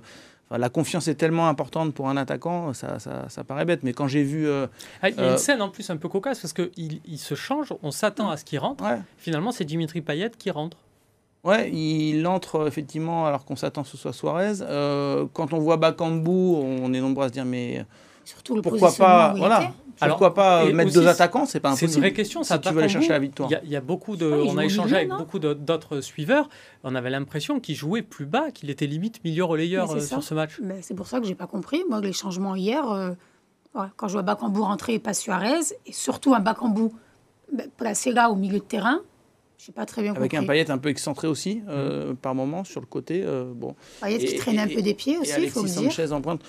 la 0.59 0.69
confiance 0.69 1.07
est 1.09 1.15
tellement 1.15 1.49
importante 1.49 1.95
pour 1.95 2.09
un 2.09 2.17
attaquant, 2.17 2.73
ça, 2.73 2.99
ça, 2.99 3.45
paraît 3.45 3.65
bête. 3.65 3.83
Mais 3.83 3.93
quand 3.93 4.09
j'ai 4.09 4.23
vu. 4.23 4.49
Euh, 4.49 4.67
ah, 5.03 5.09
il 5.09 5.17
y 5.17 5.21
a 5.21 5.23
une 5.23 5.29
euh, 5.35 5.37
scène 5.37 5.63
en 5.63 5.69
plus 5.69 5.89
un 5.91 5.97
peu 5.97 6.09
cocasse 6.09 6.41
parce 6.41 6.53
qu'il 6.53 7.01
il 7.05 7.19
se 7.19 7.35
change, 7.35 7.73
on 7.83 7.91
s'attend 7.91 8.31
à 8.31 8.37
ce 8.37 8.45
qu'il 8.45 8.59
rentre. 8.59 8.85
Finalement, 9.17 9.53
c'est 9.53 9.65
Dimitri 9.65 10.01
Payet 10.01 10.31
qui 10.37 10.51
rentre. 10.51 10.77
Ouais, 11.45 11.71
il 11.73 12.27
entre 12.27 12.67
effectivement 12.67 13.27
alors 13.27 13.45
qu'on 13.45 13.57
s'attend 13.57 13.83
que 13.83 13.89
ce 13.89 13.97
soit 13.97 14.13
Suarez. 14.13 14.61
Euh, 14.61 15.27
quand 15.33 15.53
on 15.53 15.59
voit 15.59 15.77
Bakambu, 15.77 16.31
on 16.31 16.93
est 16.93 17.01
nombreux 17.01 17.25
à 17.25 17.29
se 17.29 17.33
dire 17.33 17.45
mais. 17.45 17.85
Surtout 18.31 18.55
le 18.55 18.63
pourquoi 18.63 18.93
pas 18.93 19.35
voilà 19.37 19.73
alors, 20.03 20.17
Pourquoi 20.17 20.35
pas 20.35 20.65
mettre 20.73 20.93
deux 20.95 21.07
attaquants 21.07 21.45
C'est 21.45 21.61
pas 21.61 21.69
impossible. 21.71 21.91
C'est 21.91 21.97
une 21.97 22.01
vraie 22.03 22.13
question. 22.13 22.43
Ça, 22.43 22.55
si 22.55 22.61
tu 22.63 22.73
veux 22.73 22.79
aller 22.81 22.89
chercher 22.89 23.11
la 23.11 23.19
victoire. 23.19 23.51
Il 23.65 23.69
y, 23.71 23.77
a 23.77 23.81
beaucoup 23.83 24.17
de. 24.17 24.25
on 24.31 24.57
a 24.57 24.65
échangé 24.65 24.97
avec 24.97 25.09
beaucoup 25.11 25.39
d'autres 25.39 26.01
suiveurs. 26.01 26.49
On 26.85 26.95
avait 26.95 27.11
l'impression 27.11 27.61
qu'il 27.61 27.75
jouait 27.75 28.03
plus 28.03 28.25
bas, 28.25 28.51
qu'il 28.51 28.71
était 28.71 28.87
limite 28.87 29.23
milieu 29.25 29.45
relayeur 29.45 29.91
euh, 29.91 30.01
sur 30.01 30.23
ce 30.23 30.33
match. 30.33 30.59
C'est 30.81 30.95
pour 30.95 31.07
ça 31.07 31.21
que 31.21 31.27
j'ai 31.27 31.35
pas 31.35 31.47
compris. 31.47 31.83
Moi, 31.89 32.01
les 32.01 32.13
changements 32.15 32.55
hier, 32.57 32.89
euh, 32.91 33.11
quand 33.97 34.09
je 34.09 34.15
vois 34.15 34.23
Bakambu 34.23 34.61
rentrer 34.61 34.95
et 34.95 34.99
pas 35.01 35.13
Suarez, 35.13 35.61
et 35.87 35.93
surtout 35.93 36.35
un 36.35 36.41
Bakambu 36.41 36.89
bah, 37.53 37.65
placé 37.77 38.13
là 38.13 38.31
au 38.31 38.37
milieu 38.37 38.59
de 38.61 38.65
terrain, 38.65 39.01
Je 39.59 39.67
sais 39.67 39.73
pas 39.73 39.85
très 39.85 40.01
bien 40.03 40.13
Avec 40.15 40.31
compris. 40.31 40.45
un 40.45 40.47
paillette 40.47 40.71
un 40.71 40.79
peu 40.79 40.89
excentré 40.89 41.27
aussi, 41.29 41.63
euh, 41.69 42.15
par 42.15 42.35
moment, 42.35 42.65
sur 42.65 42.81
le 42.81 42.87
côté. 42.87 43.23
euh, 43.23 43.53
bon. 43.55 43.75
Payet 44.01 44.19
qui 44.19 44.37
traîne 44.37 44.59
un 44.59 44.67
et- 44.67 44.75
peu 44.75 44.81
des 44.81 44.95
pieds 44.95 45.19
aussi, 45.19 45.33
il 45.39 45.51
faut 45.51 45.61
le 45.61 45.67
Alexis 45.67 45.81
dire. 45.83 45.93
Sanchez 45.93 46.13
en 46.13 46.23
pointe. 46.23 46.41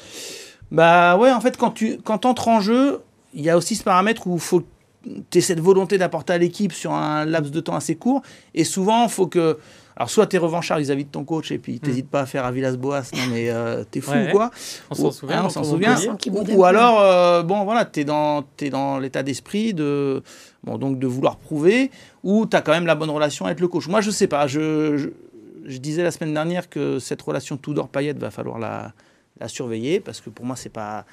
Bah 0.72 1.18
ouais, 1.18 1.32
en 1.32 1.42
fait, 1.42 1.58
quand 1.58 1.72
tu 1.72 1.98
quand 2.04 2.26
entres 2.26 2.48
en 2.48 2.62
jeu, 2.62 3.02
il 3.34 3.42
y 3.42 3.50
a 3.50 3.58
aussi 3.58 3.76
ce 3.76 3.84
paramètre 3.84 4.28
où 4.28 4.38
faut 4.38 4.64
tu 5.32 5.42
cette 5.42 5.60
volonté 5.60 5.98
d'apporter 5.98 6.34
à 6.34 6.38
l'équipe 6.38 6.72
sur 6.74 6.94
un 6.94 7.26
laps 7.26 7.52
de 7.52 7.60
temps 7.60 7.76
assez 7.76 7.96
court. 7.96 8.22
Et 8.54 8.64
souvent, 8.64 9.04
il 9.06 9.10
faut 9.10 9.28
que. 9.28 9.58
Alors, 9.98 10.10
soit 10.10 10.26
tu 10.28 10.38
es 10.38 10.40
revanchard 10.40 10.78
vis-à-vis 10.80 11.04
de 11.04 11.10
ton 11.10 11.26
coach 11.26 11.52
et 11.52 11.58
puis 11.58 11.80
tu 11.80 11.90
n'hésites 11.90 12.10
pas 12.10 12.22
à 12.22 12.26
faire 12.26 12.46
à 12.46 12.52
Villas-Boas, 12.52 13.04
non 13.14 13.24
mais 13.30 13.50
euh, 13.50 13.84
t'es 13.90 14.00
fou 14.00 14.12
Ouais, 14.12 14.30
ou 14.30 14.32
quoi 14.32 14.50
On 14.90 14.96
s'en 14.96 15.08
Ou- 15.10 15.12
souvient. 15.12 15.40
hein, 15.42 15.44
on 15.46 15.50
s'en 15.50 15.64
souvient. 15.66 15.98
Ou, 16.56 16.64
alors, 16.64 17.02
euh, 17.02 17.44
bon, 17.44 17.66
voilà, 17.66 17.84
tu 17.86 18.00
es 18.00 18.04
dans, 18.06 18.42
t'es 18.56 18.70
dans 18.70 19.00
l'état 19.00 19.22
d'esprit 19.22 19.74
de, 19.74 20.24
bon, 20.64 20.78
donc 20.78 20.98
de 20.98 21.06
vouloir 21.08 21.36
prouver, 21.36 21.92
ou 22.24 22.46
tu 22.46 22.56
as 22.56 22.62
quand 22.62 22.72
même 22.72 22.86
la 22.86 22.96
bonne 22.96 23.10
relation 23.10 23.46
avec 23.46 23.60
le 23.60 23.68
coach. 23.68 23.88
Moi, 23.90 24.00
je 24.02 24.12
sais 24.12 24.28
pas. 24.28 24.48
Je, 24.48 24.98
je, 24.98 25.10
je 25.66 25.78
disais 25.78 26.04
la 26.04 26.12
semaine 26.12 26.34
dernière 26.34 26.70
que 26.70 26.98
cette 27.00 27.22
relation 27.22 27.58
Tudor-Payet, 27.58 28.14
va 28.14 28.32
falloir 28.32 28.60
la, 28.60 28.94
la 29.42 29.48
surveiller, 29.48 30.00
parce 30.00 30.22
que 30.22 30.30
pour 30.30 30.46
moi, 30.46 30.56
c'est 30.56 30.70
pas. 30.70 31.06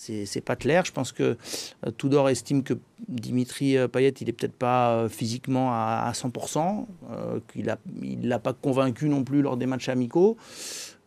C'est 0.00 0.44
pas 0.44 0.54
clair. 0.54 0.84
Je 0.84 0.92
pense 0.92 1.10
que 1.10 1.36
euh, 1.84 1.90
Tudor 1.90 2.28
estime 2.28 2.62
que 2.62 2.74
Dimitri 3.08 3.76
euh, 3.76 3.88
Payet, 3.88 4.14
il 4.20 4.28
est 4.28 4.32
peut-être 4.32 4.56
pas 4.56 4.92
euh, 4.92 5.08
physiquement 5.08 5.72
à, 5.72 6.04
à 6.06 6.12
100%, 6.12 6.86
euh, 7.10 7.40
qu'il 7.52 7.68
a, 7.68 7.78
il 8.00 8.28
l'a 8.28 8.38
pas 8.38 8.52
convaincu 8.52 9.08
non 9.08 9.24
plus 9.24 9.42
lors 9.42 9.56
des 9.56 9.66
matchs 9.66 9.88
amicaux. 9.88 10.36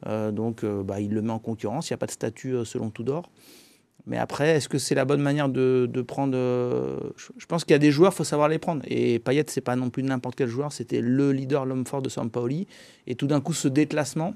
Donc, 0.05 0.65
bah, 0.65 0.99
il 0.99 1.13
le 1.13 1.21
met 1.21 1.29
en 1.29 1.37
concurrence. 1.37 1.89
Il 1.89 1.93
n'y 1.93 1.95
a 1.95 1.99
pas 1.99 2.07
de 2.07 2.11
statut 2.11 2.55
selon 2.65 2.89
Tudor. 2.89 3.29
Mais 4.07 4.17
après, 4.17 4.57
est-ce 4.57 4.67
que 4.67 4.79
c'est 4.79 4.95
la 4.95 5.05
bonne 5.05 5.21
manière 5.21 5.47
de, 5.47 6.03
prendre 6.07 6.33
je, 6.33 7.45
pense 7.45 7.63
qu'il 7.63 7.73
y 7.73 7.75
a 7.75 7.79
des 7.79 7.91
joueurs, 7.91 8.11
faut 8.11 8.23
savoir 8.23 8.49
les 8.49 8.57
prendre. 8.57 8.81
Et 8.87 9.19
Payet, 9.19 9.45
c'est 9.47 9.61
pas 9.61 9.75
non 9.75 9.91
plus 9.91 10.01
n'importe 10.01 10.35
quel 10.35 10.49
joueur. 10.49 10.73
C'était 10.73 11.01
le 11.01 11.31
leader, 11.31 11.67
l'homme 11.67 11.85
fort 11.85 12.01
de 12.01 12.09
Sampaoli. 12.09 12.65
Et 13.05 13.13
tout 13.13 13.27
d'un 13.27 13.41
coup, 13.41 13.53
ce 13.53 13.67
déclassement, 13.67 14.33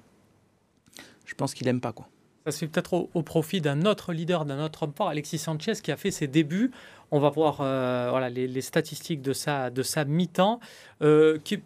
je 1.25 1.33
pense 1.33 1.55
qu'il 1.55 1.67
aime 1.67 1.81
pas 1.81 1.91
quoi. 1.91 2.07
Ça 2.45 2.51
se 2.51 2.59
fait 2.59 2.67
peut-être 2.67 3.09
au, 3.13 3.21
profit 3.23 3.59
d'un 3.59 3.85
autre 3.85 4.13
leader, 4.13 4.45
d'un 4.45 4.63
autre 4.63 4.83
homme 4.83 4.93
fort, 4.95 5.09
Alexis 5.09 5.39
Sanchez, 5.39 5.73
qui 5.81 5.91
a 5.91 5.97
fait 5.97 6.11
ses 6.11 6.27
débuts. 6.27 6.71
On 7.11 7.19
va 7.19 7.29
voir 7.29 7.59
euh, 7.61 8.07
voilà, 8.11 8.29
les, 8.29 8.61
statistiques 8.61 9.21
de 9.21 9.33
sa, 9.33 9.69
de 9.69 9.81
sa 9.81 10.05
mi-temps. 10.05 10.59
euh, 11.01 11.39
qui... 11.43 11.61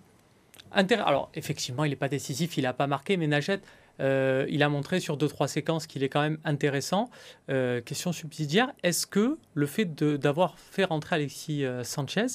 Alors, 0.71 1.31
effectivement, 1.33 1.83
il 1.83 1.89
n'est 1.89 1.95
pas 1.95 2.09
décisif, 2.09 2.57
il 2.57 2.63
n'a 2.63 2.73
pas 2.73 2.87
marqué, 2.87 3.17
mais 3.17 3.27
Najed, 3.27 3.59
euh, 3.99 4.45
il 4.49 4.63
a 4.63 4.69
montré 4.69 4.99
sur 4.99 5.17
deux, 5.17 5.27
trois 5.27 5.47
séquences 5.47 5.87
qu'il 5.87 6.03
est 6.03 6.09
quand 6.09 6.21
même 6.21 6.37
intéressant. 6.43 7.09
Euh, 7.49 7.81
question 7.81 8.11
subsidiaire, 8.11 8.71
est-ce 8.83 9.05
que 9.05 9.37
le 9.53 9.65
fait 9.65 9.85
d'avoir 9.85 10.57
fait 10.57 10.85
rentrer 10.85 11.17
Alexis 11.17 11.65
euh, 11.65 11.83
Sanchez, 11.83 12.27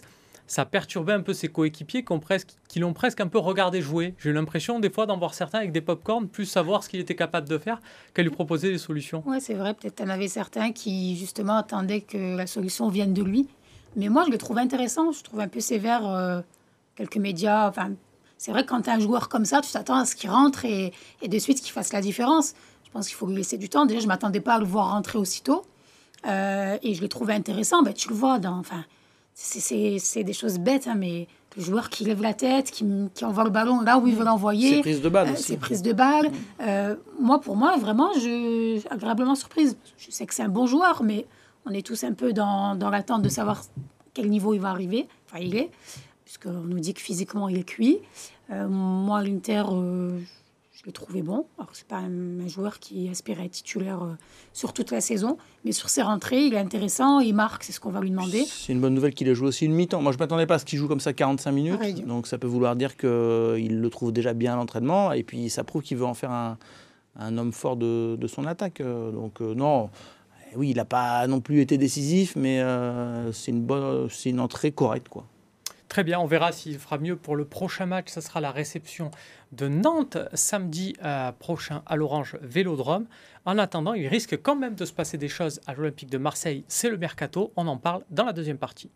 ça 0.46 0.62
a 0.62 0.64
perturbé 0.64 1.12
un 1.12 1.20
peu 1.20 1.32
ses 1.32 1.48
coéquipiers 1.48 2.04
qui 2.68 2.78
l'ont 2.78 2.92
presque 2.92 3.20
un 3.20 3.28
peu 3.28 3.38
regardé 3.38 3.80
jouer 3.80 4.14
J'ai 4.18 4.30
eu 4.30 4.32
l'impression 4.32 4.78
des 4.78 4.90
fois 4.90 5.06
d'en 5.06 5.16
voir 5.16 5.34
certains 5.34 5.58
avec 5.58 5.72
des 5.72 5.80
pop-corn, 5.80 6.28
plus 6.28 6.46
savoir 6.46 6.82
ce 6.82 6.88
qu'il 6.88 7.00
était 7.00 7.14
capable 7.14 7.48
de 7.48 7.58
faire 7.58 7.80
qu'à 8.12 8.22
lui 8.22 8.30
proposer 8.30 8.70
des 8.70 8.78
solutions. 8.78 9.22
Ouais, 9.26 9.40
c'est 9.40 9.54
vrai, 9.54 9.74
peut-être 9.74 10.00
en 10.02 10.08
avait 10.08 10.28
certains 10.28 10.72
qui 10.72 11.16
justement 11.16 11.56
attendaient 11.56 12.02
que 12.02 12.36
la 12.36 12.46
solution 12.46 12.88
vienne 12.88 13.14
de 13.14 13.22
lui. 13.22 13.48
Mais 13.96 14.08
moi, 14.08 14.24
je 14.26 14.30
le 14.30 14.38
trouve 14.38 14.58
intéressant, 14.58 15.12
je 15.12 15.22
trouve 15.22 15.40
un 15.40 15.48
peu 15.48 15.60
sévère. 15.60 16.06
euh, 16.06 16.40
quelques 16.96 17.16
médias, 17.16 17.68
enfin, 17.68 17.92
c'est 18.38 18.50
vrai 18.50 18.62
que 18.64 18.68
quand 18.68 18.82
tu 18.82 18.90
as 18.90 18.94
un 18.94 19.00
joueur 19.00 19.28
comme 19.28 19.44
ça, 19.44 19.60
tu 19.60 19.70
t'attends 19.70 19.96
à 19.96 20.04
ce 20.04 20.14
qu'il 20.14 20.30
rentre 20.30 20.64
et, 20.64 20.92
de 21.26 21.38
suite 21.38 21.60
qu'il 21.60 21.72
fasse 21.72 21.92
la 21.92 22.00
différence. 22.00 22.54
Je 22.84 22.90
pense 22.90 23.08
qu'il 23.08 23.16
faut 23.16 23.26
lui 23.26 23.36
laisser 23.36 23.58
du 23.58 23.68
temps. 23.68 23.86
Déjà, 23.86 24.00
je 24.00 24.04
ne 24.04 24.08
m'attendais 24.08 24.40
pas 24.40 24.54
à 24.54 24.58
le 24.58 24.66
voir 24.66 24.90
rentrer 24.90 25.18
aussitôt. 25.18 25.64
Euh, 26.26 26.78
et 26.82 26.94
je 26.94 27.02
le 27.02 27.08
trouvais 27.08 27.34
intéressant. 27.34 27.82
Ben, 27.82 27.92
tu 27.92 28.08
le 28.08 28.14
vois 28.14 28.38
dans. 28.38 28.62
C'est- 29.34 29.60
c'est 29.60 29.98
c'est 29.98 30.24
des 30.24 30.32
choses 30.32 30.58
bêtes, 30.58 30.86
hein, 30.86 30.94
mais 30.96 31.26
le 31.56 31.62
joueur 31.62 31.88
qui 31.88 32.04
lève 32.04 32.20
la 32.22 32.34
tête, 32.34 32.70
qui, 32.70 32.84
qui 33.14 33.24
envoie 33.24 33.44
le 33.44 33.50
ballon 33.50 33.80
là 33.80 33.98
où 33.98 34.06
il 34.08 34.14
veut 34.16 34.24
l'envoyer. 34.24 34.76
C'est 34.76 34.80
prise 34.80 35.02
de 35.02 35.08
balle 35.08 35.28
Euh, 35.28 35.32
aussi. 35.34 35.42
ces 35.42 35.56
prises 35.56 35.82
de 35.82 35.92
balles. 35.92 36.30
Euh, 36.60 36.96
moi, 37.20 37.40
pour 37.40 37.54
moi, 37.56 37.76
vraiment, 37.76 38.12
je 38.14 38.80
agréablement 38.92 39.34
surprise. 39.36 39.76
Je 39.96 40.10
sais 40.10 40.26
que 40.26 40.34
c'est 40.34 40.42
un 40.42 40.48
bon 40.48 40.66
joueur, 40.66 41.02
mais 41.04 41.26
on 41.66 41.70
est 41.70 41.86
tous 41.86 42.02
un 42.04 42.12
peu 42.12 42.32
dans, 42.32 42.74
dans 42.74 42.90
l'attente 42.90 43.22
de 43.22 43.28
savoir 43.28 43.62
quel 44.14 44.28
niveau 44.30 44.52
il 44.54 44.60
va 44.60 44.70
arriver. 44.70 45.06
Enfin, 45.26 45.38
il 45.44 45.54
est, 45.56 45.70
puisqu'on 46.24 46.50
nous 46.52 46.80
dit 46.80 46.92
que 46.94 47.00
physiquement, 47.00 47.48
il 47.48 47.58
est 47.58 47.64
cuit. 47.64 47.98
Euh, 48.50 48.66
moi, 48.68 49.22
l'Inter, 49.22 49.62
euh, 50.84 50.86
je 50.86 50.88
l'ai 50.88 50.92
trouvé 50.92 51.22
bon. 51.22 51.46
Alors, 51.58 51.70
c'est 51.72 51.86
pas 51.86 51.96
un, 51.96 52.40
un 52.40 52.48
joueur 52.48 52.78
qui 52.78 53.08
aspire 53.08 53.40
à 53.40 53.44
être 53.44 53.52
titulaire 53.52 54.02
euh, 54.02 54.14
sur 54.52 54.72
toute 54.72 54.90
la 54.90 55.00
saison, 55.00 55.38
mais 55.64 55.72
sur 55.72 55.88
ses 55.88 56.02
rentrées, 56.02 56.44
il 56.44 56.54
est 56.54 56.58
intéressant, 56.58 57.20
il 57.20 57.34
marque, 57.34 57.64
c'est 57.64 57.72
ce 57.72 57.80
qu'on 57.80 57.90
va 57.90 58.00
lui 58.00 58.10
demander. 58.10 58.44
C'est 58.46 58.72
une 58.72 58.80
bonne 58.80 58.94
nouvelle 58.94 59.14
qu'il 59.14 59.28
ait 59.28 59.34
joué 59.34 59.48
aussi 59.48 59.64
une 59.66 59.74
mi-temps. 59.74 60.02
Moi, 60.02 60.12
je 60.12 60.18
m'attendais 60.18 60.46
pas 60.46 60.54
à 60.54 60.58
ce 60.58 60.64
qu'il 60.64 60.78
joue 60.78 60.88
comme 60.88 61.00
ça 61.00 61.12
45 61.12 61.52
minutes. 61.52 61.76
Pareil. 61.78 62.02
Donc, 62.02 62.26
ça 62.26 62.38
peut 62.38 62.46
vouloir 62.46 62.76
dire 62.76 62.96
qu'il 62.96 63.08
le 63.80 63.88
trouve 63.90 64.12
déjà 64.12 64.34
bien 64.34 64.52
à 64.54 64.56
l'entraînement. 64.56 65.12
Et 65.12 65.22
puis, 65.22 65.50
ça 65.50 65.64
prouve 65.64 65.82
qu'il 65.82 65.96
veut 65.96 66.06
en 66.06 66.14
faire 66.14 66.30
un, 66.30 66.58
un 67.18 67.38
homme 67.38 67.52
fort 67.52 67.76
de, 67.76 68.16
de 68.16 68.26
son 68.26 68.44
attaque. 68.46 68.80
Euh, 68.80 69.10
Donc, 69.12 69.40
euh, 69.40 69.54
non. 69.54 69.90
Eh 70.52 70.56
Oui, 70.56 70.70
il 70.70 70.76
n'a 70.76 70.84
pas 70.84 71.26
non 71.26 71.40
plus 71.40 71.60
été 71.60 71.78
décisif, 71.78 72.36
mais 72.36 72.60
euh, 72.60 73.32
c'est 73.32 73.50
une, 73.50 73.62
bonne, 73.62 74.08
une 74.24 74.40
entrée 74.40 74.72
correcte. 74.72 75.08
Quoi. 75.08 75.24
Très 75.94 76.02
bien, 76.02 76.18
on 76.18 76.26
verra 76.26 76.50
s'il 76.50 76.76
fera 76.80 76.98
mieux 76.98 77.14
pour 77.14 77.36
le 77.36 77.44
prochain 77.44 77.86
match. 77.86 78.08
Ce 78.08 78.20
sera 78.20 78.40
la 78.40 78.50
réception 78.50 79.12
de 79.52 79.68
Nantes 79.68 80.18
samedi 80.32 80.96
euh, 81.04 81.30
prochain 81.30 81.84
à 81.86 81.94
l'Orange 81.94 82.36
Vélodrome. 82.42 83.06
En 83.44 83.58
attendant, 83.58 83.94
il 83.94 84.08
risque 84.08 84.42
quand 84.42 84.56
même 84.56 84.74
de 84.74 84.84
se 84.86 84.92
passer 84.92 85.18
des 85.18 85.28
choses 85.28 85.60
à 85.68 85.74
l'Olympique 85.74 86.10
de 86.10 86.18
Marseille. 86.18 86.64
C'est 86.66 86.90
le 86.90 86.96
mercato. 86.96 87.52
On 87.54 87.68
en 87.68 87.76
parle 87.76 88.02
dans 88.10 88.24
la 88.24 88.32
deuxième 88.32 88.58
partie. 88.58 88.90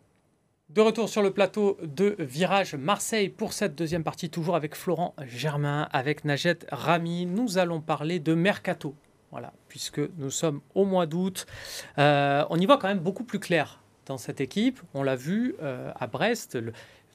De 0.71 0.81
retour 0.81 1.07
sur 1.07 1.21
le 1.21 1.31
plateau 1.31 1.77
de 1.83 2.17
Virage 2.19 2.75
Marseille 2.75 3.29
pour 3.29 3.53
cette 3.53 3.75
deuxième 3.75 4.03
partie, 4.03 4.29
toujours 4.29 4.57
avec 4.57 4.75
Florent 4.75 5.15
Germain, 5.25 5.87
avec 5.93 6.25
Najet 6.25 6.59
Rami. 6.69 7.25
Nous 7.25 7.57
allons 7.57 7.79
parler 7.79 8.19
de 8.19 8.33
mercato. 8.33 8.93
Voilà, 9.31 9.53
puisque 9.69 10.01
nous 10.17 10.31
sommes 10.31 10.59
au 10.75 10.83
mois 10.83 11.05
d'août. 11.05 11.45
Euh, 11.97 12.43
on 12.49 12.59
y 12.59 12.65
voit 12.65 12.77
quand 12.77 12.89
même 12.89 12.99
beaucoup 12.99 13.23
plus 13.23 13.39
clair 13.39 13.78
dans 14.09 14.17
cette 14.17 14.41
équipe. 14.41 14.81
On 14.93 15.03
l'a 15.03 15.15
vu 15.15 15.55
euh, 15.61 15.91
à 15.97 16.07
Brest, 16.07 16.55
le- 16.55 16.73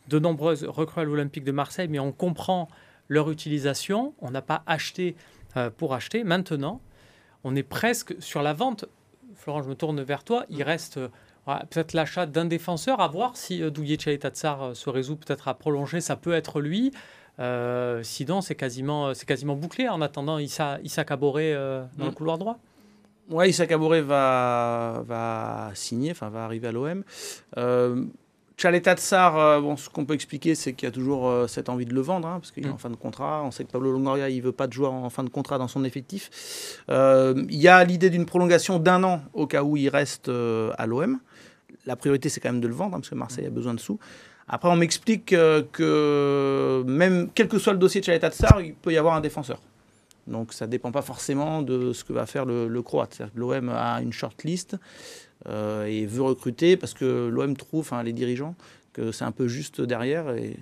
de 0.08 0.18
nombreuses 0.18 0.64
recrues 0.64 1.02
à 1.02 1.04
l'Olympique 1.04 1.44
de 1.44 1.52
Marseille, 1.52 1.88
mais 1.88 1.98
on 1.98 2.12
comprend 2.12 2.68
leur 3.08 3.30
utilisation. 3.30 4.14
On 4.20 4.30
n'a 4.30 4.40
pas 4.42 4.62
acheté 4.66 5.16
euh, 5.58 5.68
pour 5.70 5.92
acheter. 5.92 6.24
Maintenant, 6.24 6.80
on 7.42 7.54
est 7.56 7.62
presque 7.62 8.14
sur 8.20 8.40
la 8.42 8.54
vente. 8.54 8.86
Florent, 9.34 9.62
je 9.62 9.68
me 9.68 9.74
tourne 9.74 10.00
vers 10.02 10.24
toi. 10.24 10.44
Il 10.48 10.62
reste 10.62 10.96
euh, 10.98 11.08
peut-être 11.70 11.92
l'achat 11.94 12.26
d'un 12.26 12.44
défenseur, 12.44 13.00
à 13.00 13.08
voir 13.08 13.36
si 13.36 13.62
euh, 13.62 13.70
Douillet 13.70 13.98
Chaitatsar 13.98 14.62
euh, 14.62 14.74
se 14.74 14.88
résout 14.88 15.16
peut-être 15.16 15.48
à 15.48 15.54
prolonger. 15.54 16.00
Ça 16.00 16.16
peut 16.16 16.32
être 16.32 16.60
lui. 16.60 16.92
Sinon, 18.02 18.40
c'est 18.42 18.54
quasiment, 18.54 19.12
c'est 19.12 19.26
quasiment 19.26 19.56
bouclé 19.56 19.88
en 19.88 20.00
attendant 20.00 20.38
Issa, 20.38 20.78
Issa 20.84 21.04
Caboret 21.04 21.52
dans 21.98 22.04
Mm. 22.04 22.08
le 22.08 22.10
couloir 22.12 22.38
droit. 22.38 22.58
Ouais, 23.30 23.50
Issa 23.50 23.66
Caboret 23.66 24.02
va, 24.02 25.02
va 25.06 25.70
signer, 25.74 26.10
enfin 26.10 26.28
va 26.28 26.44
arriver 26.44 26.68
à 26.68 26.72
l'OM. 26.72 27.02
Euh, 27.56 28.04
Chaleta 28.56 28.94
Tsar, 28.96 29.36
euh, 29.38 29.60
bon, 29.60 29.76
ce 29.76 29.88
qu'on 29.88 30.04
peut 30.04 30.14
expliquer, 30.14 30.54
c'est 30.54 30.74
qu'il 30.74 30.86
y 30.86 30.88
a 30.88 30.92
toujours 30.92 31.28
euh, 31.28 31.46
cette 31.48 31.68
envie 31.68 31.86
de 31.86 31.94
le 31.94 32.00
vendre, 32.02 32.28
hein, 32.28 32.38
parce 32.38 32.52
qu'il 32.52 32.64
est 32.64 32.68
Mm. 32.68 32.74
en 32.74 32.78
fin 32.78 32.90
de 32.90 32.96
contrat. 32.96 33.42
On 33.44 33.50
sait 33.50 33.64
que 33.64 33.70
Pablo 33.72 33.90
Longoria, 33.90 34.28
il 34.28 34.42
veut 34.42 34.52
pas 34.52 34.66
de 34.68 34.72
joueur 34.72 34.92
en 34.92 35.10
fin 35.10 35.24
de 35.24 35.28
contrat 35.30 35.58
dans 35.58 35.66
son 35.68 35.84
effectif. 35.84 36.30
Euh, 36.90 37.34
Il 37.48 37.56
y 37.60 37.66
a 37.66 37.82
l'idée 37.82 38.10
d'une 38.10 38.26
prolongation 38.26 38.78
d'un 38.78 39.02
an 39.02 39.22
au 39.32 39.46
cas 39.46 39.62
où 39.64 39.76
il 39.76 39.88
reste 39.88 40.28
euh, 40.28 40.70
à 40.78 40.86
l'OM. 40.86 41.18
La 41.86 41.96
priorité, 41.96 42.28
c'est 42.28 42.40
quand 42.40 42.52
même 42.52 42.60
de 42.60 42.68
le 42.68 42.74
vendre, 42.74 42.94
hein, 42.94 43.00
parce 43.00 43.10
que 43.10 43.14
Marseille 43.16 43.46
a 43.46 43.50
besoin 43.50 43.74
de 43.74 43.80
sous. 43.80 43.98
Après, 44.46 44.68
on 44.68 44.76
m'explique 44.76 45.26
que 45.26 46.84
même 46.86 47.28
quel 47.34 47.48
que 47.48 47.58
soit 47.58 47.72
le 47.72 47.78
dossier 47.78 48.00
de 48.02 48.06
Chaleta 48.06 48.30
Tsar, 48.30 48.60
il 48.60 48.74
peut 48.74 48.92
y 48.92 48.98
avoir 48.98 49.14
un 49.14 49.20
défenseur. 49.20 49.58
Donc 50.26 50.52
ça 50.52 50.66
ne 50.66 50.70
dépend 50.70 50.90
pas 50.92 51.02
forcément 51.02 51.62
de 51.62 51.92
ce 51.92 52.02
que 52.04 52.12
va 52.12 52.26
faire 52.26 52.44
le, 52.46 52.66
le 52.68 52.82
Croate. 52.82 53.14
C'est-à-dire 53.14 53.34
que 53.34 53.38
L'OM 53.40 53.68
a 53.68 54.00
une 54.00 54.12
shortlist 54.12 54.76
euh, 55.48 55.84
et 55.84 56.06
veut 56.06 56.22
recruter 56.22 56.76
parce 56.76 56.94
que 56.94 57.28
l'OM 57.28 57.56
trouve, 57.56 57.80
enfin 57.80 58.02
les 58.02 58.12
dirigeants, 58.14 58.54
que 58.92 59.12
c'est 59.12 59.24
un 59.24 59.32
peu 59.32 59.48
juste 59.48 59.80
derrière. 59.82 60.30
Et 60.34 60.56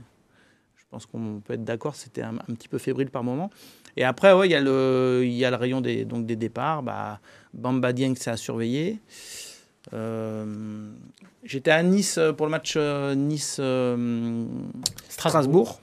je 0.77 0.83
pense 0.91 1.07
qu'on 1.07 1.41
peut 1.45 1.55
être 1.55 1.65
d'accord, 1.65 1.95
c'était 1.95 2.23
un, 2.23 2.35
un 2.37 2.55
petit 2.55 2.69
peu 2.69 2.79
fébrile 2.79 3.11
par 3.11 3.23
moment. 3.23 3.51
Et 3.97 4.05
après, 4.05 4.33
ouais, 4.33 4.49
il 4.49 4.53
y, 4.53 4.55
a 4.55 4.61
le- 4.61 5.21
il 5.25 5.33
y 5.33 5.45
a 5.45 5.51
le 5.51 5.57
rayon 5.57 5.81
des, 5.81 6.05
donc 6.05 6.27
des 6.27 6.35
départs. 6.37 6.83
Bah, 6.83 7.21
Bamba 7.55 7.93
Dieng, 7.93 8.15
c'est 8.17 8.31
à 8.31 8.37
surveiller. 8.37 8.99
Euh, 9.93 10.91
J'étais 11.45 11.71
à 11.73 11.83
Nice 11.83 12.19
pour 12.37 12.47
le 12.47 12.51
match 12.51 12.75
euh, 12.77 13.15
Nice-Strasbourg. 15.09 15.81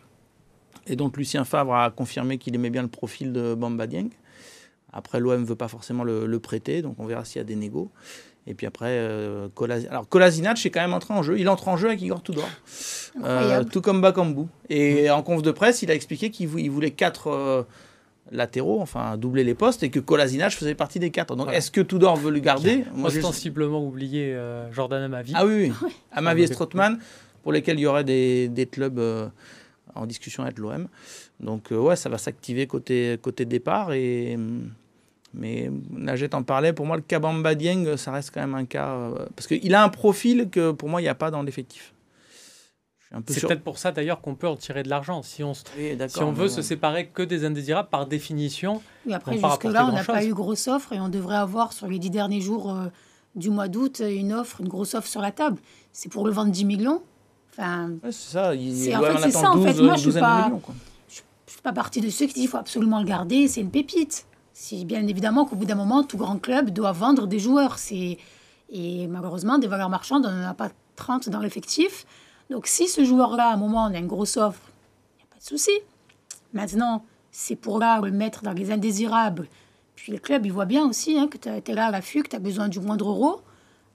Et 0.90 0.96
donc 0.96 1.16
Lucien 1.18 1.44
Favre 1.46 1.74
a 1.76 1.92
confirmé 1.92 2.38
qu'il 2.38 2.56
aimait 2.56 2.70
bien 2.72 2.82
le 2.82 2.88
profil 2.88 3.32
de 3.32 3.54
Bamba 3.56 3.88
Dieng. 3.88 4.10
Après, 4.92 5.20
l'OM 5.20 5.40
ne 5.40 5.46
veut 5.46 5.56
pas 5.56 5.68
forcément 5.68 6.04
le, 6.04 6.26
le 6.26 6.40
prêter, 6.40 6.82
donc 6.82 6.96
on 7.00 7.06
verra 7.06 7.24
s'il 7.24 7.38
y 7.38 7.42
a 7.42 7.44
des 7.44 7.56
négos. 7.56 7.92
Et 8.48 8.56
puis 8.56 8.66
après, 8.66 8.88
euh, 8.90 9.48
alors 9.92 10.10
Kolasinac 10.10 10.66
est 10.66 10.72
quand 10.72 10.80
même 10.82 10.94
entré 10.94 11.14
en 11.14 11.22
jeu. 11.22 11.38
Il 11.40 11.48
entre 11.48 11.68
en 11.68 11.78
jeu 11.78 11.90
avec 11.90 12.02
Igor 12.02 12.24
Tudor, 12.24 12.50
Euh, 13.24 13.64
tout 13.64 13.82
comme 13.82 14.02
Bakambu. 14.02 14.46
Et 14.70 15.10
en 15.12 15.22
conf 15.22 15.44
de 15.44 15.52
presse, 15.52 15.84
il 15.84 15.92
a 15.92 15.94
expliqué 15.94 16.32
qu'il 16.32 16.48
vou- 16.48 16.58
il 16.58 16.72
voulait 16.72 16.90
quatre 16.92 17.28
euh, 17.28 17.64
latéraux, 18.32 18.82
enfin 18.82 19.18
doubler 19.18 19.44
les 19.44 19.54
postes, 19.54 19.84
et 19.84 19.92
que 19.92 20.00
Kolasinac 20.00 20.54
faisait 20.54 20.74
partie 20.74 20.98
des 21.00 21.12
quatre. 21.12 21.36
Donc 21.36 21.46
Voilà. 21.46 21.58
est-ce 21.60 21.70
que 21.70 21.82
Tudor 21.82 22.16
veut 22.16 22.32
le 22.32 22.40
garder 22.40 22.86
Moi, 22.96 23.10
je- 23.12 23.18
Ostensiblement 23.20 23.84
oublié 23.86 24.34
euh, 24.34 24.72
Jordan 24.72 25.04
Amavi. 25.04 25.34
Ah 25.36 25.46
oui, 25.46 25.72
oui. 25.84 25.92
Amavi 26.12 26.44
et 26.44 26.48
Strootman. 26.48 26.98
Pour 26.98 27.06
pour 27.44 27.52
lesquels 27.54 27.78
il 27.80 27.84
y 27.84 27.86
aurait 27.88 28.04
des, 28.04 28.48
des 28.50 28.66
clubs 28.66 29.00
en 29.96 30.06
discussion 30.06 30.44
avec 30.44 30.58
l'OM. 30.60 30.88
Donc 31.40 31.70
ouais, 31.72 31.96
ça 31.96 32.10
va 32.10 32.18
s'activer 32.18 32.68
côté, 32.68 33.18
côté 33.22 33.46
départ. 33.46 33.94
Et, 33.94 34.38
mais 35.34 35.72
Najet 35.92 36.34
en 36.34 36.44
parlait, 36.44 36.74
pour 36.74 36.86
moi 36.86 36.96
le 36.96 37.04
Kabamba 37.04 37.56
Dieng, 37.56 37.98
ça 37.98 38.12
reste 38.12 38.32
quand 38.34 38.42
même 38.42 38.56
un 38.56 38.66
cas... 38.66 39.12
parce 39.36 39.48
qu'il 39.48 39.74
a 39.76 39.84
un 39.84 39.90
profil 39.90 40.50
que 40.50 40.72
pour 40.72 40.90
moi 40.90 41.02
il 41.02 41.04
n'y 41.04 41.10
a 41.10 41.16
pas 41.16 41.32
dans 41.32 41.44
l'effectif. 41.44 41.94
C'est 43.28 43.42
peut-être 43.42 43.64
pour 43.64 43.80
ça 43.80 43.92
d'ailleurs 43.92 44.22
qu'on 44.22 44.36
peut 44.36 44.48
en 44.48 44.56
tirer 44.56 44.84
de 44.84 44.90
l'argent. 44.90 45.24
Si 45.24 45.44
on, 45.44 45.54
si 45.54 45.66
on 46.22 46.32
veut 46.32 46.48
se 46.48 46.62
séparer 46.62 47.08
que 47.08 47.24
des 47.24 47.44
indésirables, 47.44 47.90
par 47.90 48.06
définition. 48.06 48.82
Oui, 49.06 49.14
après, 49.14 49.38
jusque-là, 49.38 49.88
on 49.88 49.94
n'a 49.94 50.04
pas 50.04 50.24
eu 50.24 50.34
grosse 50.34 50.68
offre 50.68 50.94
et 50.94 51.00
on 51.00 51.10
devrait 51.10 51.38
avoir 51.38 51.74
sur 51.74 51.88
les 51.88 51.98
dix 51.98 52.12
derniers 52.12 52.42
jours 52.42 52.72
euh, 52.72 52.86
du 53.36 53.50
mois 53.50 53.68
d'août 53.68 54.04
une 54.08 54.32
offre, 54.32 54.62
une 54.62 54.68
grosse 54.68 54.94
offre 54.94 55.08
sur 55.08 55.22
la 55.22 55.32
table. 55.32 55.58
C'est 55.92 56.10
pour 56.10 56.26
le 56.26 56.32
vendre 56.32 56.52
10 56.52 56.66
millions. 56.66 57.02
Enfin, 57.60 57.92
c'est 58.06 58.12
ça. 58.14 58.56
Il, 58.56 58.96
en 58.96 59.02
fait, 59.02 59.18
c'est 59.24 59.32
ça. 59.32 59.52
en 59.52 59.62
fait, 59.62 59.82
moi, 59.82 59.96
je 59.96 60.08
ne 60.08 60.12
suis, 60.12 60.20
pas, 60.20 60.52
suis 61.08 61.62
pas 61.62 61.74
partie 61.74 62.00
de 62.00 62.10
ceux 62.10 62.26
qui 62.26 62.34
disent 62.34 62.44
qu'il 62.44 62.48
faut 62.48 62.58
absolument 62.58 63.00
le 63.00 63.06
garder. 63.06 63.48
C'est 63.48 63.62
une 63.62 63.72
pépite. 63.72 64.26
C'est 64.54 64.86
bien 64.86 65.06
évidemment 65.08 65.46
qu'au 65.46 65.56
bout 65.56 65.66
d'un 65.66 65.76
moment, 65.76 66.04
tout 66.04 66.18
grand 66.18 66.38
club 66.38 66.70
doit 66.70 66.94
vendre 66.94 67.28
des 67.28 67.40
joueurs. 67.40 67.78
Et 68.72 69.08
malheureusement, 69.08 69.58
des 69.58 69.68
valeurs 69.68 69.90
marchandes, 69.90 70.26
on 70.26 70.32
n'en 70.32 70.48
a 70.48 70.54
pas 70.54 70.70
30 70.96 71.30
dans 71.30 71.40
l'effectif. 71.40 72.06
Donc 72.50 72.68
si 72.68 72.88
ce 72.88 73.04
joueur-là, 73.04 73.50
à 73.50 73.54
un 73.54 73.58
moment, 73.58 73.86
on 73.86 73.94
a 73.94 73.98
une 73.98 74.08
grosse 74.08 74.38
offre, 74.38 74.62
il 75.16 75.18
n'y 75.18 75.24
a 75.24 75.34
pas 75.34 75.40
de 75.40 75.46
souci. 75.46 75.72
Maintenant, 76.54 77.04
c'est 77.32 77.56
pour 77.56 77.80
là 77.80 78.00
le 78.02 78.12
mettre 78.12 78.42
dans 78.42 78.54
les 78.54 78.72
indésirables. 78.72 79.48
Puis 79.96 80.12
le 80.12 80.18
club, 80.18 80.46
il 80.46 80.52
voit 80.52 80.66
bien 80.66 80.88
aussi 80.88 81.18
hein, 81.18 81.28
que 81.28 81.38
tu 81.38 81.50
es 81.50 81.76
là 81.76 81.88
à 81.88 81.92
l'affût, 81.92 82.24
que 82.24 82.30
tu 82.30 82.36
as 82.36 82.40
besoin 82.40 82.70
du 82.70 82.80
moindre 82.80 83.08
euro. 83.10 83.42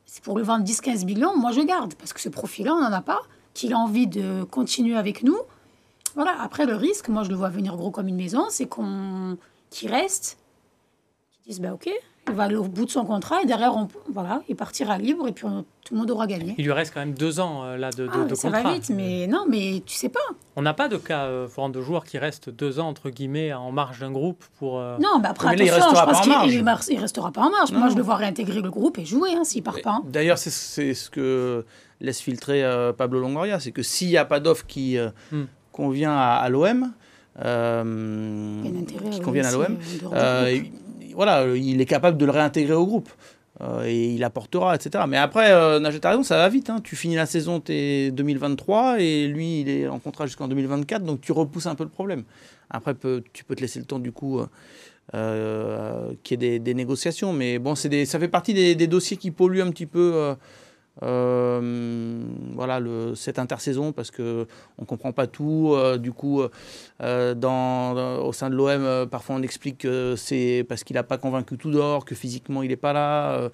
C'est 0.07 0.23
pour 0.23 0.37
le 0.37 0.45
vendre 0.45 0.65
10-15 0.65 1.05
millions, 1.05 1.37
moi 1.37 1.51
je 1.51 1.63
garde. 1.63 1.95
Parce 1.95 2.13
que 2.13 2.21
ce 2.21 2.29
profil-là, 2.29 2.75
on 2.75 2.81
n'en 2.81 2.93
a 2.93 3.01
pas. 3.01 3.23
Qu'il 3.55 3.73
a 3.73 3.79
envie 3.79 4.07
de 4.07 4.45
continuer 4.45 4.97
avec 4.97 5.23
nous. 5.23 5.39
Voilà, 6.15 6.41
après 6.41 6.67
le 6.67 6.75
risque, 6.75 7.09
moi 7.09 7.23
je 7.25 7.31
le 7.31 7.37
vois 7.37 7.49
venir 7.49 7.77
gros 7.77 7.91
comme 7.91 8.09
une 8.09 8.17
maison, 8.17 8.47
c'est 8.51 8.67
qu'on 8.67 9.37
qu'il 9.71 9.91
reste, 9.91 10.39
qu'ils 11.33 11.53
disent 11.53 11.61
bah 11.61 11.73
ok, 11.73 11.89
il 12.29 12.35
va 12.35 12.45
aller 12.45 12.57
au 12.57 12.65
bout 12.65 12.87
de 12.87 12.91
son 12.91 13.05
contrat 13.05 13.43
et 13.43 13.47
derrière, 13.47 13.77
on, 13.77 13.89
voilà, 14.13 14.43
il 14.49 14.57
partira 14.57 14.99
libre 14.99 15.29
et 15.29 15.33
puis 15.33 15.47
tout 15.85 15.95
le 15.95 16.01
monde 16.01 16.11
aura 16.11 16.27
gagné. 16.27 16.55
Il 16.57 16.65
lui 16.65 16.73
reste 16.73 16.95
quand 16.95 17.01
même 17.01 17.15
deux 17.15 17.41
ans 17.41 17.65
euh, 17.65 17.77
là 17.77 17.91
de, 17.91 18.09
ah, 18.11 18.25
de, 18.25 18.35
ça 18.35 18.49
contrat. 18.49 18.63
va 18.63 18.75
vite, 18.75 18.91
mais 18.91 19.27
non, 19.27 19.45
mais 19.49 19.83
tu 19.85 19.95
sais 19.95 20.09
pas. 20.09 20.21
On 20.57 20.63
n'a 20.63 20.73
pas 20.73 20.89
de 20.89 20.97
cas 20.97 21.25
euh, 21.25 21.69
de 21.69 21.81
joueurs 21.83 22.05
qui 22.05 22.17
restent 22.19 22.49
deux 22.49 22.81
ans 22.81 22.89
entre 22.89 23.11
guillemets 23.11 23.53
en 23.53 23.71
marge 23.73 24.01
d'un 24.01 24.11
groupe 24.11 24.45
pour. 24.59 24.79
Euh, 24.79 24.97
non, 24.99 25.19
bah 25.21 25.31
après 25.31 25.49
attention, 25.49 25.65
il 26.45 26.51
je 26.51 26.63
pense 26.63 26.87
qu'il 26.87 26.97
ne 26.97 27.01
restera 27.01 27.31
pas 27.31 27.43
en 27.43 27.51
marge. 27.51 27.73
Moi, 27.73 27.89
je 27.91 27.97
le 27.97 28.03
vois 28.03 28.17
réintégrer 28.17 28.63
le 28.63 28.71
groupe 28.71 28.99
et 28.99 29.05
jouer 29.05 29.35
hein, 29.35 29.45
s'il 29.45 29.63
part 29.63 29.81
pas. 29.83 29.91
Hein. 29.91 30.03
D'ailleurs, 30.07 30.39
c'est 30.39 30.95
ce 30.95 31.11
que 31.11 31.65
laisse 32.01 32.21
filtrer 32.21 32.63
Pablo 32.97 33.21
Longoria, 33.21 33.61
c'est 33.61 33.73
que 33.73 33.83
s'il 33.83 34.09
n'y 34.09 34.17
a 34.17 34.25
pas 34.25 34.41
d'offre 34.41 34.67
qui 34.67 34.97
hmm. 35.33 35.45
convient 35.73 36.17
à, 36.17 36.49
l'OM. 36.49 36.93
qui 37.37 39.21
convient 39.21 39.45
à 39.45 39.53
l'OM 39.53 39.77
voilà, 41.15 41.47
il 41.57 41.81
est 41.81 41.87
capable 41.87 42.19
de 42.19 42.25
le 42.25 42.33
réintégrer 42.33 42.75
au 42.75 42.87
groupe. 42.87 43.09
Euh, 43.61 43.85
et 43.87 44.15
il 44.15 44.25
apportera, 44.25 44.75
etc. 44.75 45.05
Mais 45.09 45.17
après, 45.17 45.53
euh, 45.53 45.81
ça 46.23 46.37
va 46.37 46.49
vite. 46.49 46.71
Hein. 46.71 46.81
Tu 46.83 46.97
finis 46.97 47.15
la 47.15 47.27
saison, 47.27 47.61
tu 47.61 47.73
es 47.73 48.11
2023, 48.11 49.01
et 49.01 49.29
lui, 49.29 49.61
il 49.61 49.69
est 49.69 49.87
en 49.87 50.01
contrat 50.01 50.27
jusqu'en 50.27 50.49
2024, 50.49 51.05
donc 51.05 51.21
tu 51.21 51.31
repousses 51.31 51.67
un 51.67 51.77
peu 51.77 51.85
le 51.85 51.91
problème. 51.91 52.25
Après, 52.71 52.95
tu 53.33 53.45
peux 53.45 53.55
te 53.55 53.61
laisser 53.61 53.79
le 53.79 53.85
temps, 53.85 54.01
du 54.01 54.11
coup, 54.11 54.41
euh, 54.41 54.47
euh 55.15 56.13
qu'il 56.25 56.43
y 56.43 56.47
ait 56.47 56.59
des, 56.59 56.75
négociations. 56.75 57.33
Mais 57.33 57.61
bon, 57.61 57.75
des, 57.85 58.07
ça 58.07 58.19
fait 58.19 58.29
partie 58.29 58.55
des, 58.55 58.87
dossiers 58.89 59.17
qui 59.17 59.31
polluent 59.31 59.63
un 59.63 59.71
petit 59.71 59.87
peu 59.87 60.35
euh, 61.03 62.23
voilà 62.53 62.79
le, 62.79 63.17
cette 63.17 63.41
intersaison 63.41 63.93
parce 63.93 64.13
que 64.13 64.47
on 64.79 64.85
comprend 64.85 65.13
pas 65.13 65.27
tout. 65.27 65.73
Euh, 65.75 65.99
du 65.99 66.13
coup, 66.13 66.43
euh, 67.03 67.35
dans, 67.35 68.23
au 68.25 68.33
sein 68.33 68.49
de 68.49 68.55
l'OM, 68.55 69.09
parfois 69.09 69.37
on 69.37 69.43
explique 69.43 69.79
que 69.79 70.15
c'est 70.17 70.65
parce 70.69 70.85
qu'il 70.85 70.95
n'a 70.95 71.03
pas 71.03 71.19
convaincu 71.19 71.59
tout 71.59 71.71
d'or, 71.71 72.05
que 72.05 72.15
physiquement 72.15 72.63
il 72.63 72.69
n'est 72.69 72.77
pas 72.77 72.93
là, 72.93 73.51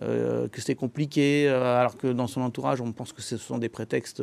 que 0.00 0.60
c'est 0.60 0.74
compliqué, 0.74 1.48
alors 1.48 1.96
que 1.96 2.08
dans 2.08 2.26
son 2.26 2.42
entourage, 2.42 2.80
on 2.80 2.92
pense 2.92 3.12
que 3.12 3.22
ce 3.22 3.36
sont 3.36 3.58
des 3.58 3.68
prétextes 3.68 4.22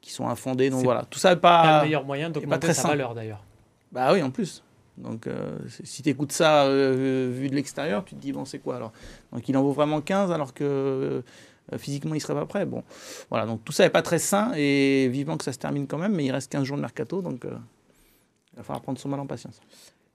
qui 0.00 0.12
sont 0.12 0.28
infondés. 0.28 0.70
Donc 0.70 0.84
voilà, 0.84 1.04
tout 1.08 1.18
ça 1.18 1.30
n'est 1.30 1.40
pas, 1.40 1.78
le 1.78 1.84
meilleur 1.84 2.04
moyen 2.04 2.30
d'augmenter 2.30 2.72
sa 2.74 2.88
valeur 2.88 3.14
d'ailleurs. 3.14 3.42
Bah 3.92 4.12
oui, 4.12 4.22
en 4.22 4.30
plus. 4.30 4.62
Donc, 4.96 5.28
si 5.82 6.02
tu 6.02 6.10
écoutes 6.10 6.32
ça 6.32 6.68
vu 6.68 7.48
de 7.48 7.54
l'extérieur, 7.54 8.04
tu 8.04 8.14
te 8.14 8.20
dis, 8.20 8.32
bon, 8.32 8.44
c'est 8.44 8.60
quoi 8.60 8.76
alors? 8.76 8.92
Donc, 9.32 9.48
il 9.48 9.56
en 9.56 9.62
vaut 9.62 9.72
vraiment 9.72 10.00
15 10.00 10.30
alors 10.30 10.54
que 10.54 11.24
physiquement 11.78 12.14
il 12.14 12.20
serait 12.20 12.34
pas 12.34 12.46
prêt. 12.46 12.66
Bon, 12.66 12.82
voilà, 13.30 13.46
donc 13.46 13.64
tout 13.64 13.72
ça 13.72 13.84
n'est 13.84 13.90
pas 13.90 14.02
très 14.02 14.18
sain 14.18 14.52
et 14.56 15.08
vivement 15.08 15.36
que 15.36 15.44
ça 15.44 15.52
se 15.52 15.58
termine 15.58 15.86
quand 15.86 15.98
même, 15.98 16.14
mais 16.14 16.24
il 16.24 16.30
reste 16.30 16.50
15 16.52 16.64
jours 16.64 16.76
de 16.76 16.82
mercato, 16.82 17.22
donc 17.22 17.44
euh, 17.44 17.56
il 18.52 18.56
va 18.56 18.62
falloir 18.62 18.82
prendre 18.82 18.98
son 18.98 19.08
mal 19.08 19.20
en 19.20 19.26
patience. 19.26 19.60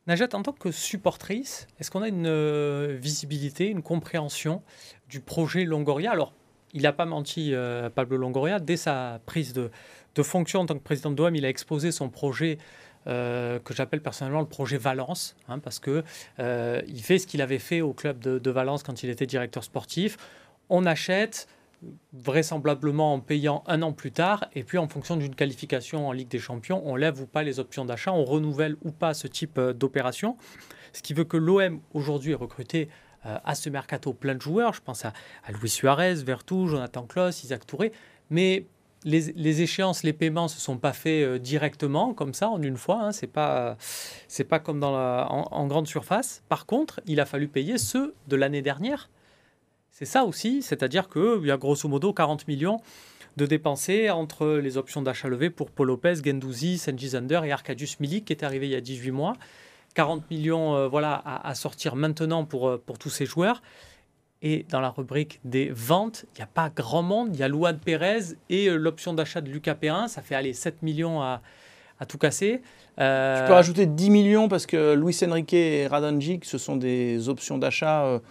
Najat, 0.07 0.29
en 0.33 0.41
tant 0.41 0.53
que 0.53 0.71
supportrice, 0.71 1.67
est-ce 1.79 1.91
qu'on 1.91 2.01
a 2.01 2.07
une 2.07 2.25
euh, 2.25 2.97
visibilité, 2.99 3.67
une 3.67 3.83
compréhension 3.83 4.63
du 5.07 5.19
projet 5.19 5.65
Longoria? 5.65 6.11
Alors, 6.11 6.33
il 6.73 6.83
n'a 6.83 6.93
pas 6.93 7.05
menti, 7.05 7.51
Pablo 7.95 8.15
Longoria, 8.17 8.59
dès 8.59 8.77
sa 8.77 9.19
prise 9.25 9.53
de, 9.53 9.71
de 10.13 10.23
fonction 10.23 10.59
en 10.59 10.65
tant 10.67 10.75
que 10.75 10.83
président 10.83 11.09
de 11.09 11.17
l'OM, 11.17 11.35
il 11.35 11.43
a 11.43 11.49
exposé 11.49 11.91
son 11.91 12.09
projet 12.09 12.59
que 13.05 13.73
j'appelle 13.73 14.03
personnellement 14.03 14.41
le 14.41 14.45
projet 14.45 14.77
Valence, 14.77 15.35
hein, 15.47 15.57
parce 15.57 15.79
que 15.79 16.03
fait 16.37 17.17
ce 17.17 17.25
qu'il 17.25 17.41
avait 17.41 17.57
fait 17.57 17.81
au 17.81 17.91
club 17.93 18.19
de, 18.19 18.51
Valence 18.51 18.83
quand 18.83 19.01
il 19.01 19.09
était 19.09 19.25
directeur 19.25 19.63
sportif 19.63 20.17
on 20.69 20.85
achète 20.85 21.47
vraisemblablement 22.13 23.13
en 23.13 23.19
payant 23.19 23.63
un 23.67 23.81
an 23.81 23.93
plus 23.93 24.11
tard, 24.11 24.45
et 24.53 24.63
puis 24.63 24.77
en 24.77 24.87
fonction 24.87 25.15
d'une 25.15 25.35
qualification 25.35 26.07
en 26.07 26.11
Ligue 26.11 26.27
des 26.27 26.39
Champions, 26.39 26.81
on 26.85 26.95
lève 26.95 27.21
ou 27.21 27.25
pas 27.25 27.43
les 27.43 27.59
options 27.59 27.85
d'achat, 27.85 28.11
on 28.11 28.25
renouvelle 28.25 28.75
ou 28.83 28.91
pas 28.91 29.13
ce 29.13 29.27
type 29.27 29.57
euh, 29.57 29.73
d'opération. 29.73 30.37
Ce 30.91 31.01
qui 31.01 31.13
veut 31.13 31.23
que 31.23 31.37
l'OM 31.37 31.79
aujourd'hui 31.93 32.31
est 32.33 32.35
recruté 32.35 32.89
euh, 33.25 33.37
à 33.43 33.55
ce 33.55 33.69
mercato 33.69 34.13
plein 34.13 34.35
de 34.35 34.41
joueurs. 34.41 34.73
Je 34.73 34.81
pense 34.81 35.05
à, 35.05 35.13
à 35.45 35.51
Luis 35.51 35.69
Suarez, 35.69 36.15
Vertou, 36.15 36.67
Jonathan 36.67 37.03
Kloss, 37.03 37.43
Isaac 37.43 37.65
Touré. 37.65 37.91
Mais 38.29 38.65
les, 39.05 39.61
échéances, 39.61 40.03
les 40.03 40.13
paiements 40.13 40.43
ne 40.43 40.49
se 40.49 40.59
sont 40.59 40.77
pas 40.77 40.93
faits 40.93 41.23
euh, 41.23 41.39
directement, 41.39 42.13
comme 42.13 42.33
ça, 42.33 42.49
en 42.49 42.61
une 42.61 42.77
fois. 42.77 43.01
Hein. 43.01 43.11
Ce 43.11 43.21
n'est 43.25 43.31
pas, 43.31 43.77
c'est 44.27 44.43
pas 44.43 44.59
comme 44.59 44.79
dans 44.79 44.95
en, 44.95 45.67
grande 45.67 45.87
surface. 45.87 46.43
Par 46.49 46.65
contre, 46.65 46.99
il 47.05 47.19
a 47.19 47.25
fallu 47.25 47.47
payer 47.47 47.77
ceux 47.77 48.13
de 48.27 48.35
l'année 48.35 48.61
dernière 48.61 49.09
c'est 49.99 50.05
ça 50.05 50.23
aussi, 50.23 50.61
c'est-à-dire 50.61 51.09
qu'il 51.09 51.45
y 51.45 51.51
a 51.51 51.57
grosso 51.57 51.89
modo 51.89 52.13
40 52.13 52.47
millions 52.47 52.79
de 53.35 53.45
dépensés 53.45 54.09
entre 54.09 54.47
les 54.47 54.77
options 54.77 55.01
d'achat 55.01 55.27
levées 55.27 55.49
pour 55.49 55.71
Paul 55.71 55.87
Lopez, 55.87 56.21
Gendouzi, 56.23 56.77
Senji 56.77 57.09
Zander 57.09 57.41
et 57.43 57.51
Arkadiusz 57.51 57.97
Milik 57.99 58.23
qui 58.23 58.31
est 58.31 58.43
arrivé 58.45 58.67
il 58.67 58.71
y 58.71 58.75
a 58.75 58.81
18 58.81 59.11
mois. 59.11 59.33
40 59.95 60.31
millions 60.31 60.73
euh, 60.73 60.87
voilà, 60.87 61.21
à, 61.43 61.53
sortir 61.53 61.97
maintenant 61.97 62.45
pour, 62.45 62.69
euh, 62.69 62.81
pour 62.85 62.97
tous 62.97 63.09
ces 63.09 63.25
joueurs. 63.25 63.61
Et 64.41 64.65
dans 64.69 64.79
la 64.79 64.89
rubrique 64.89 65.41
des 65.43 65.69
ventes, 65.69 66.23
il 66.33 66.37
n'y 66.37 66.43
a 66.43 66.47
pas 66.47 66.69
grand 66.69 67.03
monde. 67.03 67.31
Il 67.33 67.39
y 67.41 67.43
a 67.43 67.49
Luan 67.49 67.77
Perez 67.77 68.37
et 68.49 68.69
euh, 68.69 68.77
l'option 68.77 69.13
d'achat 69.13 69.41
de 69.41 69.49
Lucas 69.49 69.75
Perrin. 69.75 70.07
Ça 70.07 70.21
fait 70.21 70.35
aller 70.35 70.53
7 70.53 70.81
millions 70.81 71.21
à, 71.21 71.41
à 71.99 72.05
tout 72.05 72.17
casser. 72.17 72.61
Tu 72.91 72.95
peux 72.95 73.53
rajouter 73.53 73.85
10 73.85 74.09
millions 74.11 74.47
parce 74.47 74.65
que 74.65 74.93
Luis 74.93 75.17
Enrique 75.27 75.51
et 75.51 75.87
Radonjic, 75.87 76.45
ce 76.45 76.57
sont 76.57 76.77
des 76.77 77.27
options 77.27 77.57
d'achat 77.57 78.21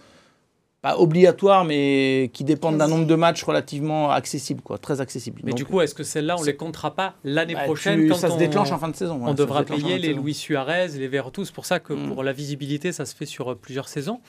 pas 0.81 0.97
obligatoires, 0.97 1.65
mais 1.65 2.29
qui 2.33 2.43
dépendent 2.45 2.77
d'un 2.77 2.87
nombre 2.87 3.05
de 3.05 3.15
matchs 3.15 3.43
relativement 3.43 4.11
accessible, 4.11 4.61
quoi, 4.61 4.77
très 4.77 5.01
accessible. 5.01 5.41
Mais 5.43 5.51
du 5.51 5.65
coup, 5.65 5.81
est-ce 5.81 5.93
que 5.93 6.03
celles-là, 6.03 6.37
on 6.39 6.43
les 6.43 6.55
comptera 6.55 6.95
pas 6.95 7.15
l'année 7.23 7.53
bah, 7.53 7.63
prochaine 7.63 8.07
quand 8.07 8.15
ça 8.15 8.29
se 8.29 8.37
déclenche 8.37 8.71
en 8.71 8.79
fin 8.79 8.87
de 8.87 8.95
saison 8.95 9.19
On 9.21 9.33
devra 9.33 9.63
payer 9.63 9.97
les 9.99 10.13
Louis 10.13 10.33
Suarez, 10.33 10.89
les 10.89 11.07
Vertus. 11.07 11.47
C'est 11.47 11.53
pour 11.53 11.65
ça 11.65 11.79
que 11.79 11.93
mm. 11.93 12.13
pour 12.13 12.23
la 12.23 12.31
visibilité, 12.31 12.91
ça 12.91 13.05
se 13.05 13.13
fait 13.13 13.25
sur 13.25 13.51
euh, 13.51 13.55
plusieurs 13.55 13.89
saisons. 13.89 14.21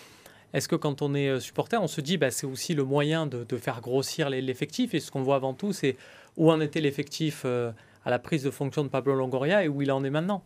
Est-ce 0.52 0.66
que 0.66 0.74
quand 0.74 1.02
on 1.02 1.14
est 1.14 1.28
euh, 1.28 1.38
supporter, 1.38 1.80
on 1.80 1.86
se 1.86 2.00
dit 2.00 2.16
bah, 2.16 2.32
c'est 2.32 2.46
aussi 2.46 2.74
le 2.74 2.82
moyen 2.84 3.26
de, 3.26 3.56
faire 3.56 3.80
grossir 3.80 4.28
l'effectif? 4.28 4.94
Et 4.94 5.00
ce 5.00 5.12
qu'on 5.12 5.22
voit 5.22 5.36
avant 5.36 5.54
tout, 5.54 5.72
c'est 5.72 5.96
où 6.36 6.50
en 6.50 6.60
était 6.60 6.80
l'effectif 6.80 7.42
euh, 7.44 7.70
à 8.04 8.10
la 8.10 8.18
prise 8.18 8.42
de 8.42 8.50
fonction 8.50 8.82
de 8.82 8.88
Pablo 8.88 9.14
Longoria 9.14 9.62
et 9.62 9.68
où 9.68 9.82
il 9.82 9.92
en 9.92 10.02
est 10.02 10.10
maintenant? 10.10 10.42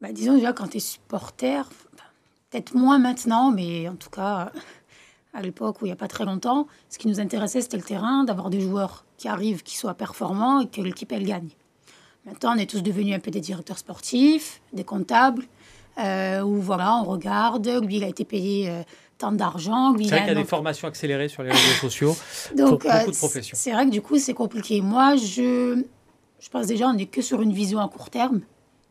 Bah, 0.00 0.12
Disons 0.12 0.34
déjà, 0.34 0.54
quand 0.54 0.68
tu 0.68 0.78
es 0.78 0.80
supporter, 0.80 1.68
peut-être 2.48 2.74
moins 2.74 2.98
maintenant, 2.98 3.50
mais 3.50 3.86
en 3.88 3.96
tout 3.96 4.10
cas, 4.10 4.50
à 5.34 5.42
l'époque 5.42 5.82
où 5.82 5.86
il 5.86 5.88
n'y 5.88 5.92
a 5.92 5.96
pas 5.96 6.08
très 6.08 6.24
longtemps, 6.24 6.66
ce 6.88 6.98
qui 6.98 7.08
nous 7.08 7.20
intéressait, 7.20 7.60
c'était 7.60 7.76
le 7.76 7.82
terrain, 7.82 8.24
d'avoir 8.24 8.50
des 8.50 8.60
joueurs 8.60 9.04
qui 9.18 9.28
arrivent, 9.28 9.62
qui 9.62 9.76
soient 9.76 9.94
performants 9.94 10.60
et 10.60 10.68
que 10.68 10.80
l'équipe, 10.80 11.10
elle 11.12 11.24
gagne. 11.24 11.48
Maintenant, 12.24 12.54
on 12.54 12.58
est 12.58 12.70
tous 12.70 12.82
devenus 12.82 13.14
un 13.14 13.18
peu 13.18 13.30
des 13.30 13.40
directeurs 13.40 13.78
sportifs, 13.78 14.62
des 14.72 14.84
comptables, 14.84 15.44
euh, 15.98 16.40
où 16.40 16.60
voilà, 16.60 16.96
on 16.96 17.04
regarde, 17.04 17.68
lui, 17.82 17.96
il 17.96 18.04
a 18.04 18.08
été 18.08 18.24
payé 18.24 18.70
euh, 18.70 18.82
tant 19.18 19.32
d'argent. 19.32 19.94
C'est 19.98 20.06
vrai 20.06 20.18
qu'il 20.20 20.28
y 20.28 20.30
a 20.30 20.34
des 20.34 20.44
formations 20.44 20.88
accélérées 20.88 21.28
sur 21.28 21.42
les 21.42 21.50
réseaux 21.50 21.80
sociaux 21.80 22.16
Donc, 22.56 22.82
pour 22.82 22.90
beaucoup 22.90 23.10
de 23.10 23.16
euh, 23.16 23.18
professions. 23.18 23.56
C'est 23.58 23.72
vrai 23.72 23.86
que 23.86 23.90
du 23.90 24.00
coup, 24.00 24.18
c'est 24.18 24.34
compliqué. 24.34 24.80
Moi, 24.80 25.16
je, 25.16 25.82
je 26.40 26.48
pense 26.48 26.66
déjà, 26.66 26.88
on 26.88 26.94
n'est 26.94 27.06
que 27.06 27.22
sur 27.22 27.42
une 27.42 27.52
vision 27.52 27.80
à 27.80 27.88
court 27.88 28.10
terme. 28.10 28.40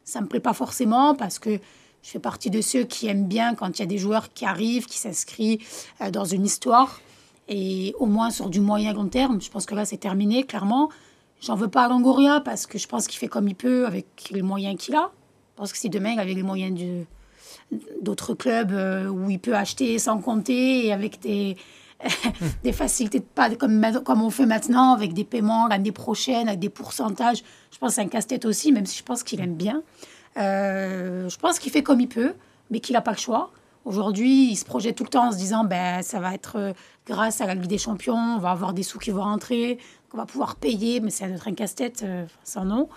Ça 0.04 0.20
ne 0.20 0.26
me 0.26 0.30
plaît 0.30 0.40
pas 0.40 0.54
forcément 0.54 1.16
parce 1.16 1.40
que 1.40 1.60
je 2.04 2.10
fais 2.10 2.20
partie 2.20 2.50
de 2.50 2.62
ceux 2.62 2.84
qui 2.84 3.08
aiment 3.08 3.28
bien 3.28 3.56
quand 3.56 3.80
il 3.80 3.82
y 3.82 3.84
a 3.84 3.88
des 3.88 3.98
joueurs 3.98 4.32
qui 4.34 4.46
arrivent, 4.46 4.86
qui 4.86 4.98
s'inscrivent 4.98 5.66
euh, 6.02 6.12
dans 6.12 6.26
une 6.26 6.46
histoire. 6.46 7.02
Et 7.48 7.96
au 7.98 8.06
moins 8.06 8.30
sur 8.30 8.50
du 8.50 8.60
moyen 8.60 8.94
long 8.94 9.08
terme, 9.08 9.42
je 9.42 9.50
pense 9.50 9.66
que 9.66 9.74
là 9.74 9.86
c'est 9.86 9.98
terminé, 9.98 10.44
clairement. 10.44 10.90
J'en 11.42 11.56
veux 11.56 11.68
pas 11.70 11.86
à 11.86 11.88
Longoria 11.90 12.42
parce 12.42 12.68
que 12.68 12.78
je 12.78 12.88
pense 12.88 13.08
qu'il 13.08 13.20
fait 13.20 13.28
comme 13.28 13.48
il 13.48 13.56
peut 13.56 13.86
avec 13.88 14.30
les 14.32 14.42
moyens 14.42 14.78
qu'il 14.78 14.96
a. 14.96 15.12
Je 15.52 15.58
pense 15.58 15.72
que 15.72 15.78
si 15.78 15.90
demain 15.90 16.18
avait 16.18 16.34
les 16.34 16.44
moyens 16.44 16.80
d'autres 18.02 18.34
clubs 18.34 18.72
euh, 18.72 19.08
où 19.08 19.30
il 19.30 19.40
peut 19.40 19.56
acheter 19.56 19.98
sans 20.00 20.20
compter 20.20 20.86
et 20.86 20.94
avec 20.94 21.20
des, 21.22 21.58
des 22.64 22.74
facilités 22.74 23.20
de 23.20 23.26
pas 23.26 23.50
comme, 23.56 23.82
comme 24.04 24.22
on 24.22 24.30
fait 24.30 24.46
maintenant 24.46 24.94
avec 24.94 25.14
des 25.14 25.24
paiements 25.24 25.68
l'année 25.68 25.92
prochaine 25.92 26.48
avec 26.48 26.60
des 26.60 26.70
pourcentages. 26.70 27.44
Je 27.72 27.78
pense 27.78 27.92
que 27.92 27.96
c'est 27.96 28.02
un 28.02 28.08
casse-tête 28.08 28.46
aussi, 28.46 28.72
même 28.72 28.86
si 28.86 28.98
je 28.98 29.04
pense 29.04 29.24
qu'il 29.24 29.42
aime 29.42 29.56
bien. 29.56 29.82
Euh, 30.38 31.30
je 31.30 31.38
pense 31.38 31.60
qu'il 31.60 31.72
fait 31.72 31.84
comme 31.84 32.00
il 32.00 32.10
peut, 32.10 32.34
mais 32.72 32.80
qu'il 32.80 32.94
n'a 32.94 33.02
pas 33.02 33.12
le 33.12 33.18
choix. 33.18 33.52
Aujourd'hui, 33.86 34.52
il 34.52 34.56
se 34.56 34.66
projette 34.66 34.96
tout 34.96 35.04
le 35.04 35.10
temps 35.10 35.28
en 35.28 35.32
se 35.32 35.38
disant 35.38 35.64
ben, 35.66 36.02
ça 36.02 36.20
va 36.20 36.34
être 36.34 36.58
euh, 36.58 36.74
grâce 37.06 37.42
à 37.42 37.46
la 37.46 37.56
Ligue 37.56 37.68
des 37.68 37.78
Champions, 37.78 38.16
on 38.16 38.40
va 38.40 38.52
avoir 38.52 38.74
des 38.74 38.84
sous 38.84 39.00
qui 39.00 39.12
vont 39.12 39.24
rentrer, 39.24 39.78
on 40.14 40.18
va 40.18 40.26
pouvoir 40.26 40.56
payer, 40.56 41.00
mais 41.02 41.10
c'est 41.10 41.26
un 41.26 41.54
casse-tête 41.54 42.06
sans 42.44 42.66
nom. 42.66 42.88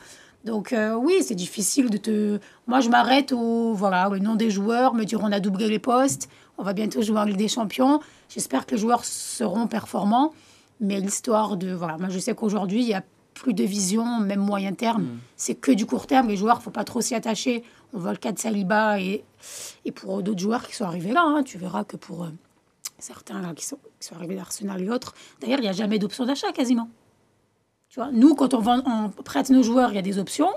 Donc 0.45 0.73
euh, 0.73 0.95
oui, 0.95 1.15
c'est 1.23 1.35
difficile 1.35 1.91
de 1.91 1.97
te... 1.97 2.39
Moi, 2.69 2.81
je 2.81 2.89
m'arrête 2.89 3.33
au, 3.33 3.75
voilà, 3.75 4.09
au 4.09 4.19
nom 4.19 4.37
des 4.37 4.51
joueurs, 4.51 4.95
me 4.95 5.05
dire 5.05 5.21
on 5.23 5.33
a 5.33 5.41
doublé 5.41 5.69
les 5.69 5.81
postes, 5.81 6.29
on 6.57 6.63
va 6.63 6.73
bientôt 6.73 7.03
jouer 7.03 7.19
en 7.19 7.25
Ligue 7.25 7.37
des 7.37 7.49
Champions. 7.49 8.01
J'espère 8.29 8.65
que 8.65 8.77
les 8.77 8.81
joueurs 8.81 9.05
seront 9.05 9.67
performants. 9.67 10.33
Mais 10.81 11.01
l'histoire 11.01 11.57
de... 11.57 11.73
Voilà, 11.73 11.97
moi, 11.97 12.09
je 12.11 12.19
sais 12.19 12.35
qu'aujourd'hui, 12.35 12.83
il 12.83 12.89
y 12.89 12.95
a 12.95 13.03
plus 13.39 13.55
de 13.55 13.65
vision, 13.65 14.21
même 14.21 14.41
moyen 14.41 14.73
terme. 14.73 15.03
Mm. 15.03 15.19
C'est 15.37 15.55
que 15.55 15.73
du 15.73 15.87
court 15.87 16.07
terme. 16.07 16.29
Les 16.29 16.37
joueurs, 16.37 16.63
faut 16.63 16.71
pas 16.71 16.85
trop 16.85 17.01
s'y 17.01 17.15
attacher. 17.15 17.63
On 17.93 17.99
voit 17.99 18.13
le 18.13 18.19
cas 18.19 18.33
de 18.33 18.39
Saliba 18.39 19.01
et, 19.01 19.25
et 19.85 19.93
pour 19.93 20.23
d'autres 20.23 20.41
joueurs 20.41 20.67
qui 20.67 20.75
sont 20.75 20.85
arrivés 20.85 21.13
là. 21.13 21.23
Hein. 21.25 21.43
tu 21.45 21.59
verras 21.59 21.85
que 21.85 21.97
pour 21.97 22.25
euh, 22.25 22.29
certains 22.99 23.41
là, 23.41 23.55
qui, 23.55 23.65
sont, 23.65 23.79
qui 24.01 24.09
sont 24.09 24.17
arrivés 24.17 24.37
d'Arsenal 24.37 24.83
et 24.83 24.91
autres, 24.91 25.15
d'ailleurs, 25.41 25.59
il 25.59 25.63
n'y 25.63 25.69
a 25.69 25.73
jamais 25.73 25.99
d'option 25.99 26.25
d'achat 26.25 26.53
quasiment 26.53 26.89
nous, 28.13 28.35
quand 28.35 28.55
on, 28.55 28.63
on 28.67 29.09
prête 29.23 29.51
nos 29.51 29.63
joueurs, 29.63 29.91
il 29.91 29.97
y 29.97 29.99
a 29.99 30.03
des 30.03 30.19
options. 30.19 30.51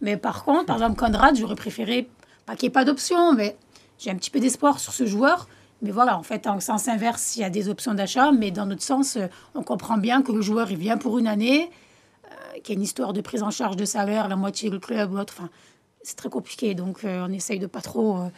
Mais 0.00 0.16
par 0.16 0.44
contre, 0.44 0.66
par 0.66 0.76
exemple, 0.76 0.98
Conrad, 0.98 1.36
j'aurais 1.36 1.56
préféré, 1.56 2.08
pas 2.46 2.56
qu'il 2.56 2.66
n'y 2.66 2.70
ait 2.70 2.72
pas 2.72 2.84
d'options, 2.84 3.34
mais 3.34 3.56
j'ai 3.98 4.10
un 4.10 4.14
petit 4.14 4.30
peu 4.30 4.40
d'espoir 4.40 4.80
sur 4.80 4.92
ce 4.92 5.04
joueur. 5.04 5.48
Mais 5.82 5.90
voilà, 5.90 6.18
en 6.18 6.22
fait, 6.22 6.46
en 6.46 6.60
sens 6.60 6.88
inverse, 6.88 7.36
il 7.36 7.40
y 7.40 7.44
a 7.44 7.50
des 7.50 7.68
options 7.68 7.94
d'achat, 7.94 8.32
mais 8.32 8.50
dans 8.50 8.66
notre 8.66 8.82
sens, 8.82 9.16
euh, 9.16 9.26
on 9.54 9.62
comprend 9.62 9.96
bien 9.96 10.22
que 10.22 10.32
le 10.32 10.42
joueur, 10.42 10.70
il 10.70 10.76
vient 10.76 10.98
pour 10.98 11.18
une 11.18 11.26
année, 11.26 11.70
qu'il 12.62 12.74
y 12.74 12.76
a 12.76 12.78
une 12.78 12.84
histoire 12.84 13.12
de 13.12 13.20
prise 13.20 13.42
en 13.42 13.50
charge 13.50 13.76
de 13.76 13.84
salaire, 13.84 14.28
la 14.28 14.36
moitié 14.36 14.70
du 14.70 14.80
club 14.80 15.12
ou 15.12 15.18
autre. 15.18 15.34
Enfin, 15.36 15.50
c'est 16.02 16.16
très 16.16 16.28
compliqué. 16.28 16.74
Donc, 16.74 17.04
euh, 17.04 17.26
on 17.28 17.32
essaye 17.32 17.58
de 17.58 17.66
pas 17.66 17.80
trop 17.80 18.16
euh, 18.16 18.28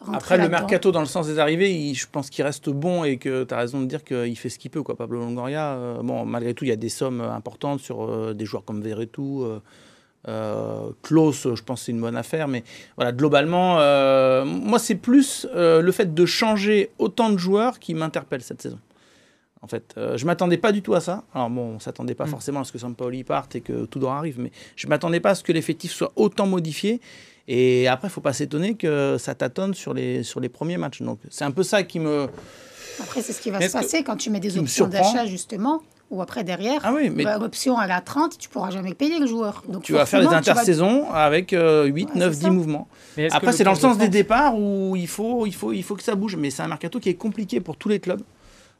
rentrer 0.00 0.16
Après, 0.16 0.38
le 0.38 0.48
mercato, 0.48 0.90
dans 0.90 1.00
le 1.00 1.06
sens 1.06 1.26
des 1.26 1.38
arrivées, 1.38 1.94
je 1.94 2.06
pense 2.10 2.30
qu'il 2.30 2.44
reste 2.44 2.68
bon 2.68 3.04
et 3.04 3.16
que 3.16 3.44
tu 3.44 3.54
as 3.54 3.56
raison 3.56 3.80
de 3.80 3.86
dire 3.86 4.02
qu'il 4.02 4.36
fait 4.36 4.48
ce 4.48 4.58
qu'il 4.58 4.70
peut. 4.70 4.82
Quoi. 4.82 4.96
Pablo 4.96 5.20
Longoria, 5.20 5.74
euh, 5.74 6.02
bon, 6.02 6.24
malgré 6.24 6.54
tout, 6.54 6.64
il 6.64 6.68
y 6.68 6.72
a 6.72 6.76
des 6.76 6.88
sommes 6.88 7.20
importantes 7.20 7.80
sur 7.80 8.34
des 8.34 8.44
joueurs 8.44 8.64
comme 8.64 8.82
Verretou. 8.82 9.46
Klaus, 11.02 11.48
je 11.54 11.62
pense 11.62 11.80
que 11.80 11.86
c'est 11.86 11.92
une 11.92 12.00
bonne 12.00 12.16
affaire. 12.16 12.48
Mais 12.48 12.64
voilà, 12.96 13.12
globalement, 13.12 13.76
moi, 14.44 14.78
c'est 14.78 14.96
plus 14.96 15.46
le 15.54 15.92
fait 15.92 16.12
de 16.14 16.26
changer 16.26 16.90
autant 16.98 17.30
de 17.30 17.38
joueurs 17.38 17.78
qui 17.78 17.94
m'interpelle 17.94 18.42
cette 18.42 18.62
saison. 18.62 18.78
En 19.62 19.68
fait, 19.68 19.94
euh, 19.96 20.16
je 20.16 20.26
m'attendais 20.26 20.58
pas 20.58 20.72
du 20.72 20.82
tout 20.82 20.94
à 20.94 21.00
ça. 21.00 21.22
Alors 21.32 21.48
bon, 21.48 21.76
on 21.76 21.80
s'attendait 21.80 22.16
pas 22.16 22.26
mm. 22.26 22.30
forcément 22.30 22.60
à 22.60 22.64
ce 22.64 22.72
que 22.72 22.78
Sampaoli 22.78 23.22
parte 23.22 23.54
et 23.54 23.60
que 23.60 23.86
Tudor 23.86 24.12
arrive, 24.12 24.40
mais 24.40 24.50
je 24.74 24.88
m'attendais 24.88 25.20
pas 25.20 25.30
à 25.30 25.34
ce 25.36 25.44
que 25.44 25.52
l'effectif 25.52 25.92
soit 25.92 26.12
autant 26.16 26.46
modifié. 26.46 27.00
Et 27.46 27.86
après, 27.86 28.08
il 28.08 28.10
faut 28.10 28.20
pas 28.20 28.32
s'étonner 28.32 28.74
que 28.74 29.16
ça 29.18 29.34
tâtonne 29.36 29.74
sur 29.74 29.94
les, 29.94 30.24
sur 30.24 30.40
les 30.40 30.48
premiers 30.48 30.78
matchs. 30.78 31.02
Donc 31.02 31.20
c'est 31.30 31.44
un 31.44 31.52
peu 31.52 31.62
ça 31.62 31.84
qui 31.84 32.00
me... 32.00 32.28
Après, 33.00 33.22
c'est 33.22 33.32
ce 33.32 33.40
qui 33.40 33.50
va 33.50 33.60
se 33.60 33.72
passer 33.72 34.02
quand 34.02 34.16
tu 34.16 34.30
mets 34.30 34.40
des 34.40 34.58
options 34.58 34.88
d'achat, 34.88 35.26
justement. 35.26 35.80
Ou 36.10 36.20
après, 36.20 36.44
derrière, 36.44 36.82
ah 36.84 36.92
oui, 36.94 37.08
mais... 37.08 37.24
l'option 37.40 37.78
à 37.78 37.86
la 37.86 38.02
30, 38.02 38.36
tu 38.36 38.50
pourras 38.50 38.70
jamais 38.70 38.92
payer 38.92 39.18
le 39.18 39.26
joueur. 39.26 39.62
Donc, 39.66 39.82
tu 39.82 39.94
vas 39.94 40.04
faire 40.04 40.20
des 40.20 40.34
intersaisons 40.34 41.10
avec 41.10 41.52
8, 41.52 42.16
9, 42.16 42.38
10 42.38 42.50
mouvements. 42.50 42.88
après, 43.30 43.52
c'est 43.52 43.64
dans 43.64 43.72
le 43.72 43.78
sens 43.78 43.96
des 43.96 44.08
départs 44.08 44.58
où 44.58 44.94
il 44.96 45.08
faut, 45.08 45.46
il, 45.46 45.54
faut, 45.54 45.72
il 45.72 45.82
faut 45.82 45.94
que 45.94 46.02
ça 46.02 46.14
bouge. 46.14 46.36
Mais 46.36 46.50
c'est 46.50 46.62
un 46.62 46.68
mercato 46.68 46.98
qui 47.00 47.08
est 47.08 47.14
compliqué 47.14 47.60
pour 47.60 47.76
tous 47.76 47.88
les 47.88 48.00
clubs. 48.00 48.20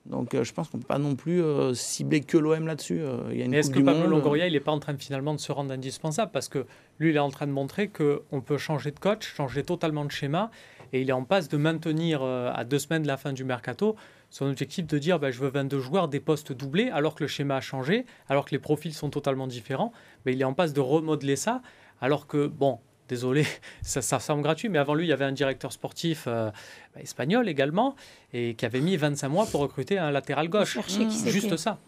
Donc 0.07 0.35
euh, 0.35 0.43
je 0.43 0.53
pense 0.53 0.69
qu'on 0.69 0.79
ne 0.79 0.83
peut 0.83 0.89
pas 0.89 0.99
non 0.99 1.15
plus 1.15 1.43
euh, 1.43 1.75
cibler 1.75 2.21
que 2.21 2.37
l'OM 2.37 2.67
là-dessus. 2.67 3.01
Euh, 3.01 3.31
est-ce 3.31 3.71
que 3.71 3.81
Pablo 3.81 4.09
Longoria, 4.09 4.47
il 4.47 4.53
n'est 4.53 4.61
pas 4.61 4.73
en 4.73 4.81
train 4.81 4.95
de, 4.95 5.01
finalement 5.01 5.35
de 5.35 5.41
se 5.41 5.53
rendre 5.53 5.73
indispensable? 5.73 6.33
Parce 6.33 6.49
que 6.49 6.67
lui, 6.99 7.11
il 7.11 7.17
est 7.17 7.21
en 7.21 7.31
train 7.31 7.47
de 7.47 7.53
montrer 7.53 7.89
qu'on 7.89 8.41
peut 8.41 8.59
changer 8.59 8.91
de 8.91 8.99
coach, 8.99 9.35
changer 9.35 9.63
totalement 9.63 10.05
de 10.05 10.11
schéma, 10.11 10.51
et 10.93 11.01
il 11.01 11.09
est 11.09 11.15
en 11.15 11.25
passe 11.25 11.49
de 11.49 11.57
maintenir 11.57 12.23
à 12.23 12.65
deux 12.65 12.79
semaines 12.79 13.03
de 13.03 13.09
la 13.09 13.17
fin 13.17 13.33
du 13.33 13.45
mercato 13.45 13.97
son 14.33 14.47
objectif 14.47 14.87
de 14.87 14.99
dire 14.99 15.19
bah, 15.19 15.31
je 15.31 15.39
veux 15.39 15.51
22 15.51 15.79
joueurs, 15.79 16.09
des 16.09 16.19
postes 16.19 16.53
doublés, 16.53 16.89
alors 16.89 17.15
que 17.15 17.23
le 17.23 17.29
schéma 17.29 17.57
a 17.57 17.61
changé, 17.61 18.07
alors 18.29 18.47
que 18.47 18.51
les 18.51 18.59
profils 18.59 18.95
sont 18.95 19.11
totalement 19.11 19.47
différents. 19.47 19.93
Mais 20.25 20.33
il 20.33 20.41
est 20.41 20.45
en 20.45 20.55
passe 20.55 20.73
de 20.73 20.81
remodeler 20.81 21.37
ça, 21.37 21.61
alors 22.01 22.27
que, 22.27 22.47
bon, 22.47 22.81
désolé, 23.13 23.47
ça, 23.83 24.01
ça, 24.01 24.19
semble 24.19 24.43
gratuit, 24.43 24.69
mais 24.71 24.79
avant 24.79 24.95
lui, 24.95 25.05
il 25.05 25.11
y 25.11 25.13
avait 25.13 25.27
un 25.27 25.33
directeur 25.33 25.71
sportif 25.73 26.25
euh, 26.27 26.51
bah, 26.95 27.03
espagnol 27.03 27.49
également, 27.49 27.95
et 28.33 28.55
qui 28.55 28.65
avait 28.65 28.81
mis 28.81 28.97
25 28.97 29.29
mois 29.29 29.47
pour 29.47 29.61
recruter 29.61 29.99
un 29.99 30.11
latéral 30.11 30.49
gauche. 30.49 30.79
Juste 31.27 31.57
ça. 31.57 31.79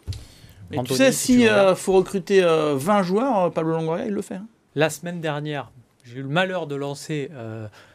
Mais 0.69 0.81
tu 0.83 0.93
sais, 0.93 1.11
s'il 1.11 1.47
euh, 1.47 1.75
faut 1.75 1.93
recruter 1.93 2.41
20 2.41 2.47
euh, 2.47 3.03
joueurs, 3.03 3.51
Pablo 3.51 3.73
Longoria, 3.73 4.05
il 4.05 4.13
le 4.13 4.21
fait. 4.21 4.35
Hein. 4.35 4.47
La 4.75 4.89
semaine 4.89 5.19
dernière, 5.19 5.71
j'ai 6.03 6.19
eu 6.19 6.21
le 6.21 6.29
malheur 6.29 6.67
de 6.67 6.75
lancer 6.75 7.31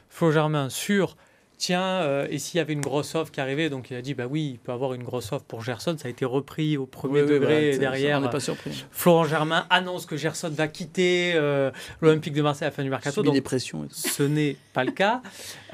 Flo 0.09 0.33
Germain 0.33 0.71
sur 0.71 1.17
tiens, 1.61 2.01
euh, 2.03 2.27
et 2.31 2.39
s'il 2.39 2.59
y 2.59 2.61
avait 2.61 2.73
une 2.73 2.81
grosse 2.81 3.15
offre 3.15 3.31
qui 3.31 3.41
arrivait, 3.41 3.69
donc 3.69 3.91
il 3.91 3.97
a 3.97 4.03
dit, 4.03 4.15
bah 4.15 4.25
oui, 4.29 4.53
il 4.55 4.59
peut 4.59 4.73
avoir 4.73 4.95
une 4.95 5.05
grosse 5.05 5.31
offre 5.31 5.45
pour 5.45 5.63
Gerson, 5.63 5.95
ça 5.99 6.09
a 6.09 6.11
été 6.11 6.25
repris 6.25 6.77
au 6.77 6.87
premier 6.87 7.23
degré 7.23 7.79
derrière. 7.79 8.19
on 8.19 8.23
n'est 8.23 8.31
pas 8.31 8.41
surpris. 8.41 8.85
Florent 8.91 9.25
Germain 9.25 9.67
annonce 9.71 10.07
que 10.07 10.17
Gerson 10.17 10.49
va 10.49 10.67
quitter 10.67 11.33
euh, 11.35 11.71
l'Olympique 12.01 12.33
de 12.33 12.43
Marseille 12.43 12.67
à 12.67 12.71
la 12.71 12.75
fin 12.75 12.83
du 12.83 12.91
mercato. 12.91 13.23
Donc, 13.23 13.35
des 13.35 13.41
pressions 13.43 13.87
ce 13.91 14.23
n'est 14.23 14.57
pas 14.73 14.85
le 14.85 14.93
cas. 14.93 15.23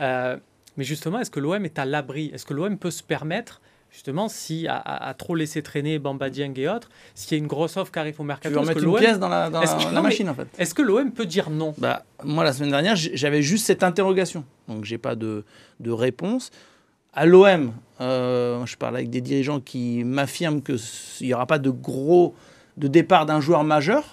Euh, 0.00 0.36
mais 0.76 0.84
justement, 0.84 1.20
est-ce 1.20 1.30
que 1.30 1.40
l'OM 1.40 1.64
est 1.64 1.78
à 1.78 1.84
l'abri? 1.84 2.30
Est-ce 2.34 2.44
que 2.44 2.52
l'OM 2.52 2.76
peut 2.76 2.90
se 2.90 3.02
permettre 3.02 3.60
justement, 3.90 4.28
si 4.28 4.66
à, 4.68 5.14
trop 5.16 5.34
laisser 5.34 5.62
traîner 5.62 5.98
Bamba 5.98 6.28
Dieng 6.28 6.52
et 6.56 6.68
autres, 6.68 6.90
s'il 7.14 7.32
y 7.32 7.34
a 7.34 7.38
une 7.38 7.46
grosse 7.46 7.76
offre 7.78 7.90
qui 7.90 7.98
arrive 7.98 8.20
au 8.20 8.24
mercato, 8.24 8.54
tu 8.54 8.58
remettre 8.58 8.82
une 8.82 8.94
pièce 8.96 9.18
dans 9.18 9.28
la, 9.28 9.48
dans 9.48 9.60
la, 9.60 10.02
machine 10.02 10.28
en 10.28 10.34
fait? 10.34 10.48
Est-ce 10.58 10.74
que 10.74 10.82
l'OM 10.82 11.10
peut 11.10 11.24
dire 11.24 11.48
non? 11.48 11.74
Bah, 11.78 12.04
Moi, 12.22 12.44
la 12.44 12.52
semaine 12.52 12.70
dernière, 12.70 12.94
j'avais 12.94 13.40
juste 13.40 13.66
cette 13.66 13.82
interrogation, 13.82 14.44
donc 14.68 14.84
j'ai 14.84 14.98
pas 14.98 15.14
de, 15.14 15.44
de, 15.80 15.90
réponse. 15.90 16.50
À 17.14 17.24
l'OM, 17.24 17.72
euh, 18.02 18.66
je 18.66 18.76
parle 18.76 18.96
avec 18.96 19.08
des 19.08 19.22
dirigeants 19.22 19.60
qui 19.60 20.04
m'affirment 20.04 20.60
qu'il 20.60 20.78
n'y 21.22 21.32
aura 21.32 21.46
pas 21.46 21.58
de 21.58 21.70
gros 21.70 22.34
de 22.76 22.88
départ 22.88 23.24
d'un 23.24 23.40
joueur 23.40 23.64
majeur. 23.64 24.04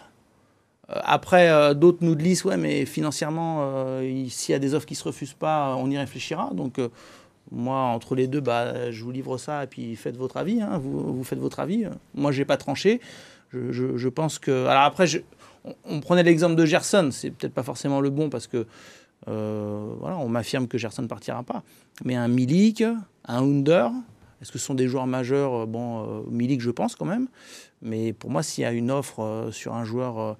Euh, 0.89 0.93
après, 1.03 1.49
euh, 1.49 1.73
d'autres 1.73 1.99
nous 1.99 2.15
disent, 2.15 2.45
ouais, 2.45 2.55
mais 2.55 2.85
financièrement, 2.85 3.99
s'il 4.29 4.53
y 4.53 4.55
a 4.55 4.59
des 4.59 4.73
offres 4.73 4.85
qui 4.85 4.93
ne 4.93 4.99
se 4.99 5.03
refusent 5.03 5.33
pas, 5.33 5.75
on 5.77 5.89
y 5.91 5.97
réfléchira. 5.97 6.51
Donc, 6.53 6.79
moi, 7.51 7.77
entre 7.77 8.15
les 8.15 8.27
deux, 8.27 8.39
bah, 8.39 8.91
je 8.91 9.03
vous 9.03 9.11
livre 9.11 9.37
ça 9.37 9.63
et 9.63 9.67
puis 9.67 9.95
faites 9.95 10.17
votre 10.17 10.37
avis. 10.37 10.61
Hein. 10.61 10.79
vous, 10.81 11.13
vous, 11.13 11.23
faites 11.23 11.39
votre 11.39 11.59
avis. 11.59 11.85
Moi, 12.15 12.31
je 12.31 12.39
n'ai 12.39 12.45
pas 12.45 12.57
tranché. 12.57 13.01
Je, 13.51 14.07
pense 14.07 14.39
que. 14.39 14.65
Alors 14.65 14.83
après, 14.83 15.05
on, 15.85 15.99
prenait 15.99 16.23
l'exemple 16.23 16.55
de 16.55 16.65
Gerson. 16.65 17.09
C'est 17.11 17.29
peut-être 17.29 17.53
pas 17.53 17.63
forcément 17.63 18.01
le 18.01 18.09
bon 18.09 18.29
parce 18.29 18.47
que 18.47 18.65
euh, 19.27 19.93
voilà, 19.99 20.17
on 20.17 20.27
m'affirme 20.27 20.67
que 20.67 20.77
Gerson 20.77 21.03
ne 21.03 21.07
partira 21.07 21.43
pas. 21.43 21.63
Mais 22.03 22.15
un 22.15 22.27
Milik, 22.27 22.81
un 22.81 23.43
Under, 23.43 23.91
est-ce 24.43 24.51
que 24.51 24.59
ce 24.59 24.65
sont 24.65 24.75
des 24.75 24.89
joueurs 24.89 25.07
majeurs? 25.07 25.65
Bon, 25.67 26.03
euh, 26.03 26.21
Milik, 26.29 26.59
je 26.59 26.69
pense 26.69 26.97
quand 26.97 27.05
même. 27.05 27.29
Mais 27.81 28.11
pour 28.11 28.29
moi, 28.29 28.43
s'il 28.43 28.63
y 28.63 28.65
a 28.65 28.73
une 28.73 28.91
offre 28.91 29.21
euh, 29.21 29.51
sur 29.51 29.73
un 29.73 29.85
joueur 29.85 30.19
euh, 30.19 30.33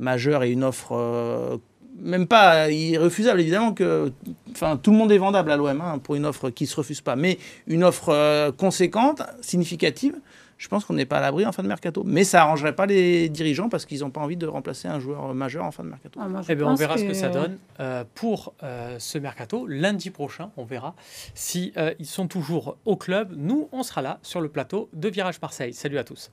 majeur 0.00 0.42
et 0.42 0.50
une 0.50 0.64
offre 0.64 1.60
même 2.00 2.26
pas 2.26 2.70
irrefusable, 2.70 3.40
évidemment 3.40 3.72
que 3.72 4.12
enfin, 4.52 4.76
tout 4.76 4.90
le 4.90 4.96
monde 4.96 5.12
est 5.12 5.18
vendable 5.18 5.50
à 5.50 5.56
l'OM 5.56 5.80
hein, 5.80 5.98
pour 5.98 6.14
une 6.14 6.26
offre 6.26 6.50
qui 6.50 6.64
ne 6.64 6.68
se 6.68 6.76
refuse 6.76 7.00
pas, 7.00 7.16
mais 7.16 7.38
une 7.66 7.84
offre 7.84 8.10
euh, 8.10 8.52
conséquente, 8.52 9.22
significative, 9.40 10.14
je 10.58 10.68
pense 10.68 10.86
qu'on 10.86 10.94
n'est 10.94 11.04
pas 11.04 11.18
à 11.18 11.20
l'abri 11.20 11.44
en 11.44 11.52
fin 11.52 11.62
de 11.62 11.68
mercato. 11.68 12.02
Mais 12.06 12.24
ça 12.24 12.42
arrangerait 12.42 12.74
pas 12.74 12.86
les 12.86 13.28
dirigeants 13.28 13.68
parce 13.68 13.84
qu'ils 13.84 14.00
n'ont 14.00 14.10
pas 14.10 14.22
envie 14.22 14.38
de 14.38 14.46
remplacer 14.46 14.88
un 14.88 14.98
joueur 14.98 15.34
majeur 15.34 15.64
en 15.64 15.70
fin 15.70 15.84
de 15.84 15.90
mercato. 15.90 16.18
Ah, 16.22 16.28
eh 16.48 16.54
bien, 16.54 16.66
on 16.66 16.74
verra 16.74 16.96
ce 16.96 17.04
que 17.04 17.12
ça 17.12 17.28
donne 17.28 17.58
euh, 17.78 18.04
pour 18.14 18.54
euh, 18.62 18.96
ce 18.98 19.18
mercato. 19.18 19.66
Lundi 19.66 20.08
prochain, 20.08 20.50
on 20.56 20.64
verra 20.64 20.94
si 21.34 21.74
ils 21.98 22.06
sont 22.06 22.26
toujours 22.26 22.78
au 22.86 22.96
club. 22.96 23.34
Nous, 23.36 23.68
on 23.70 23.82
sera 23.82 24.00
là 24.00 24.18
sur 24.22 24.40
le 24.40 24.48
plateau 24.48 24.88
de 24.94 25.08
Virage 25.10 25.40
Marseille. 25.42 25.74
Salut 25.74 25.98
à 25.98 26.04
tous. 26.04 26.30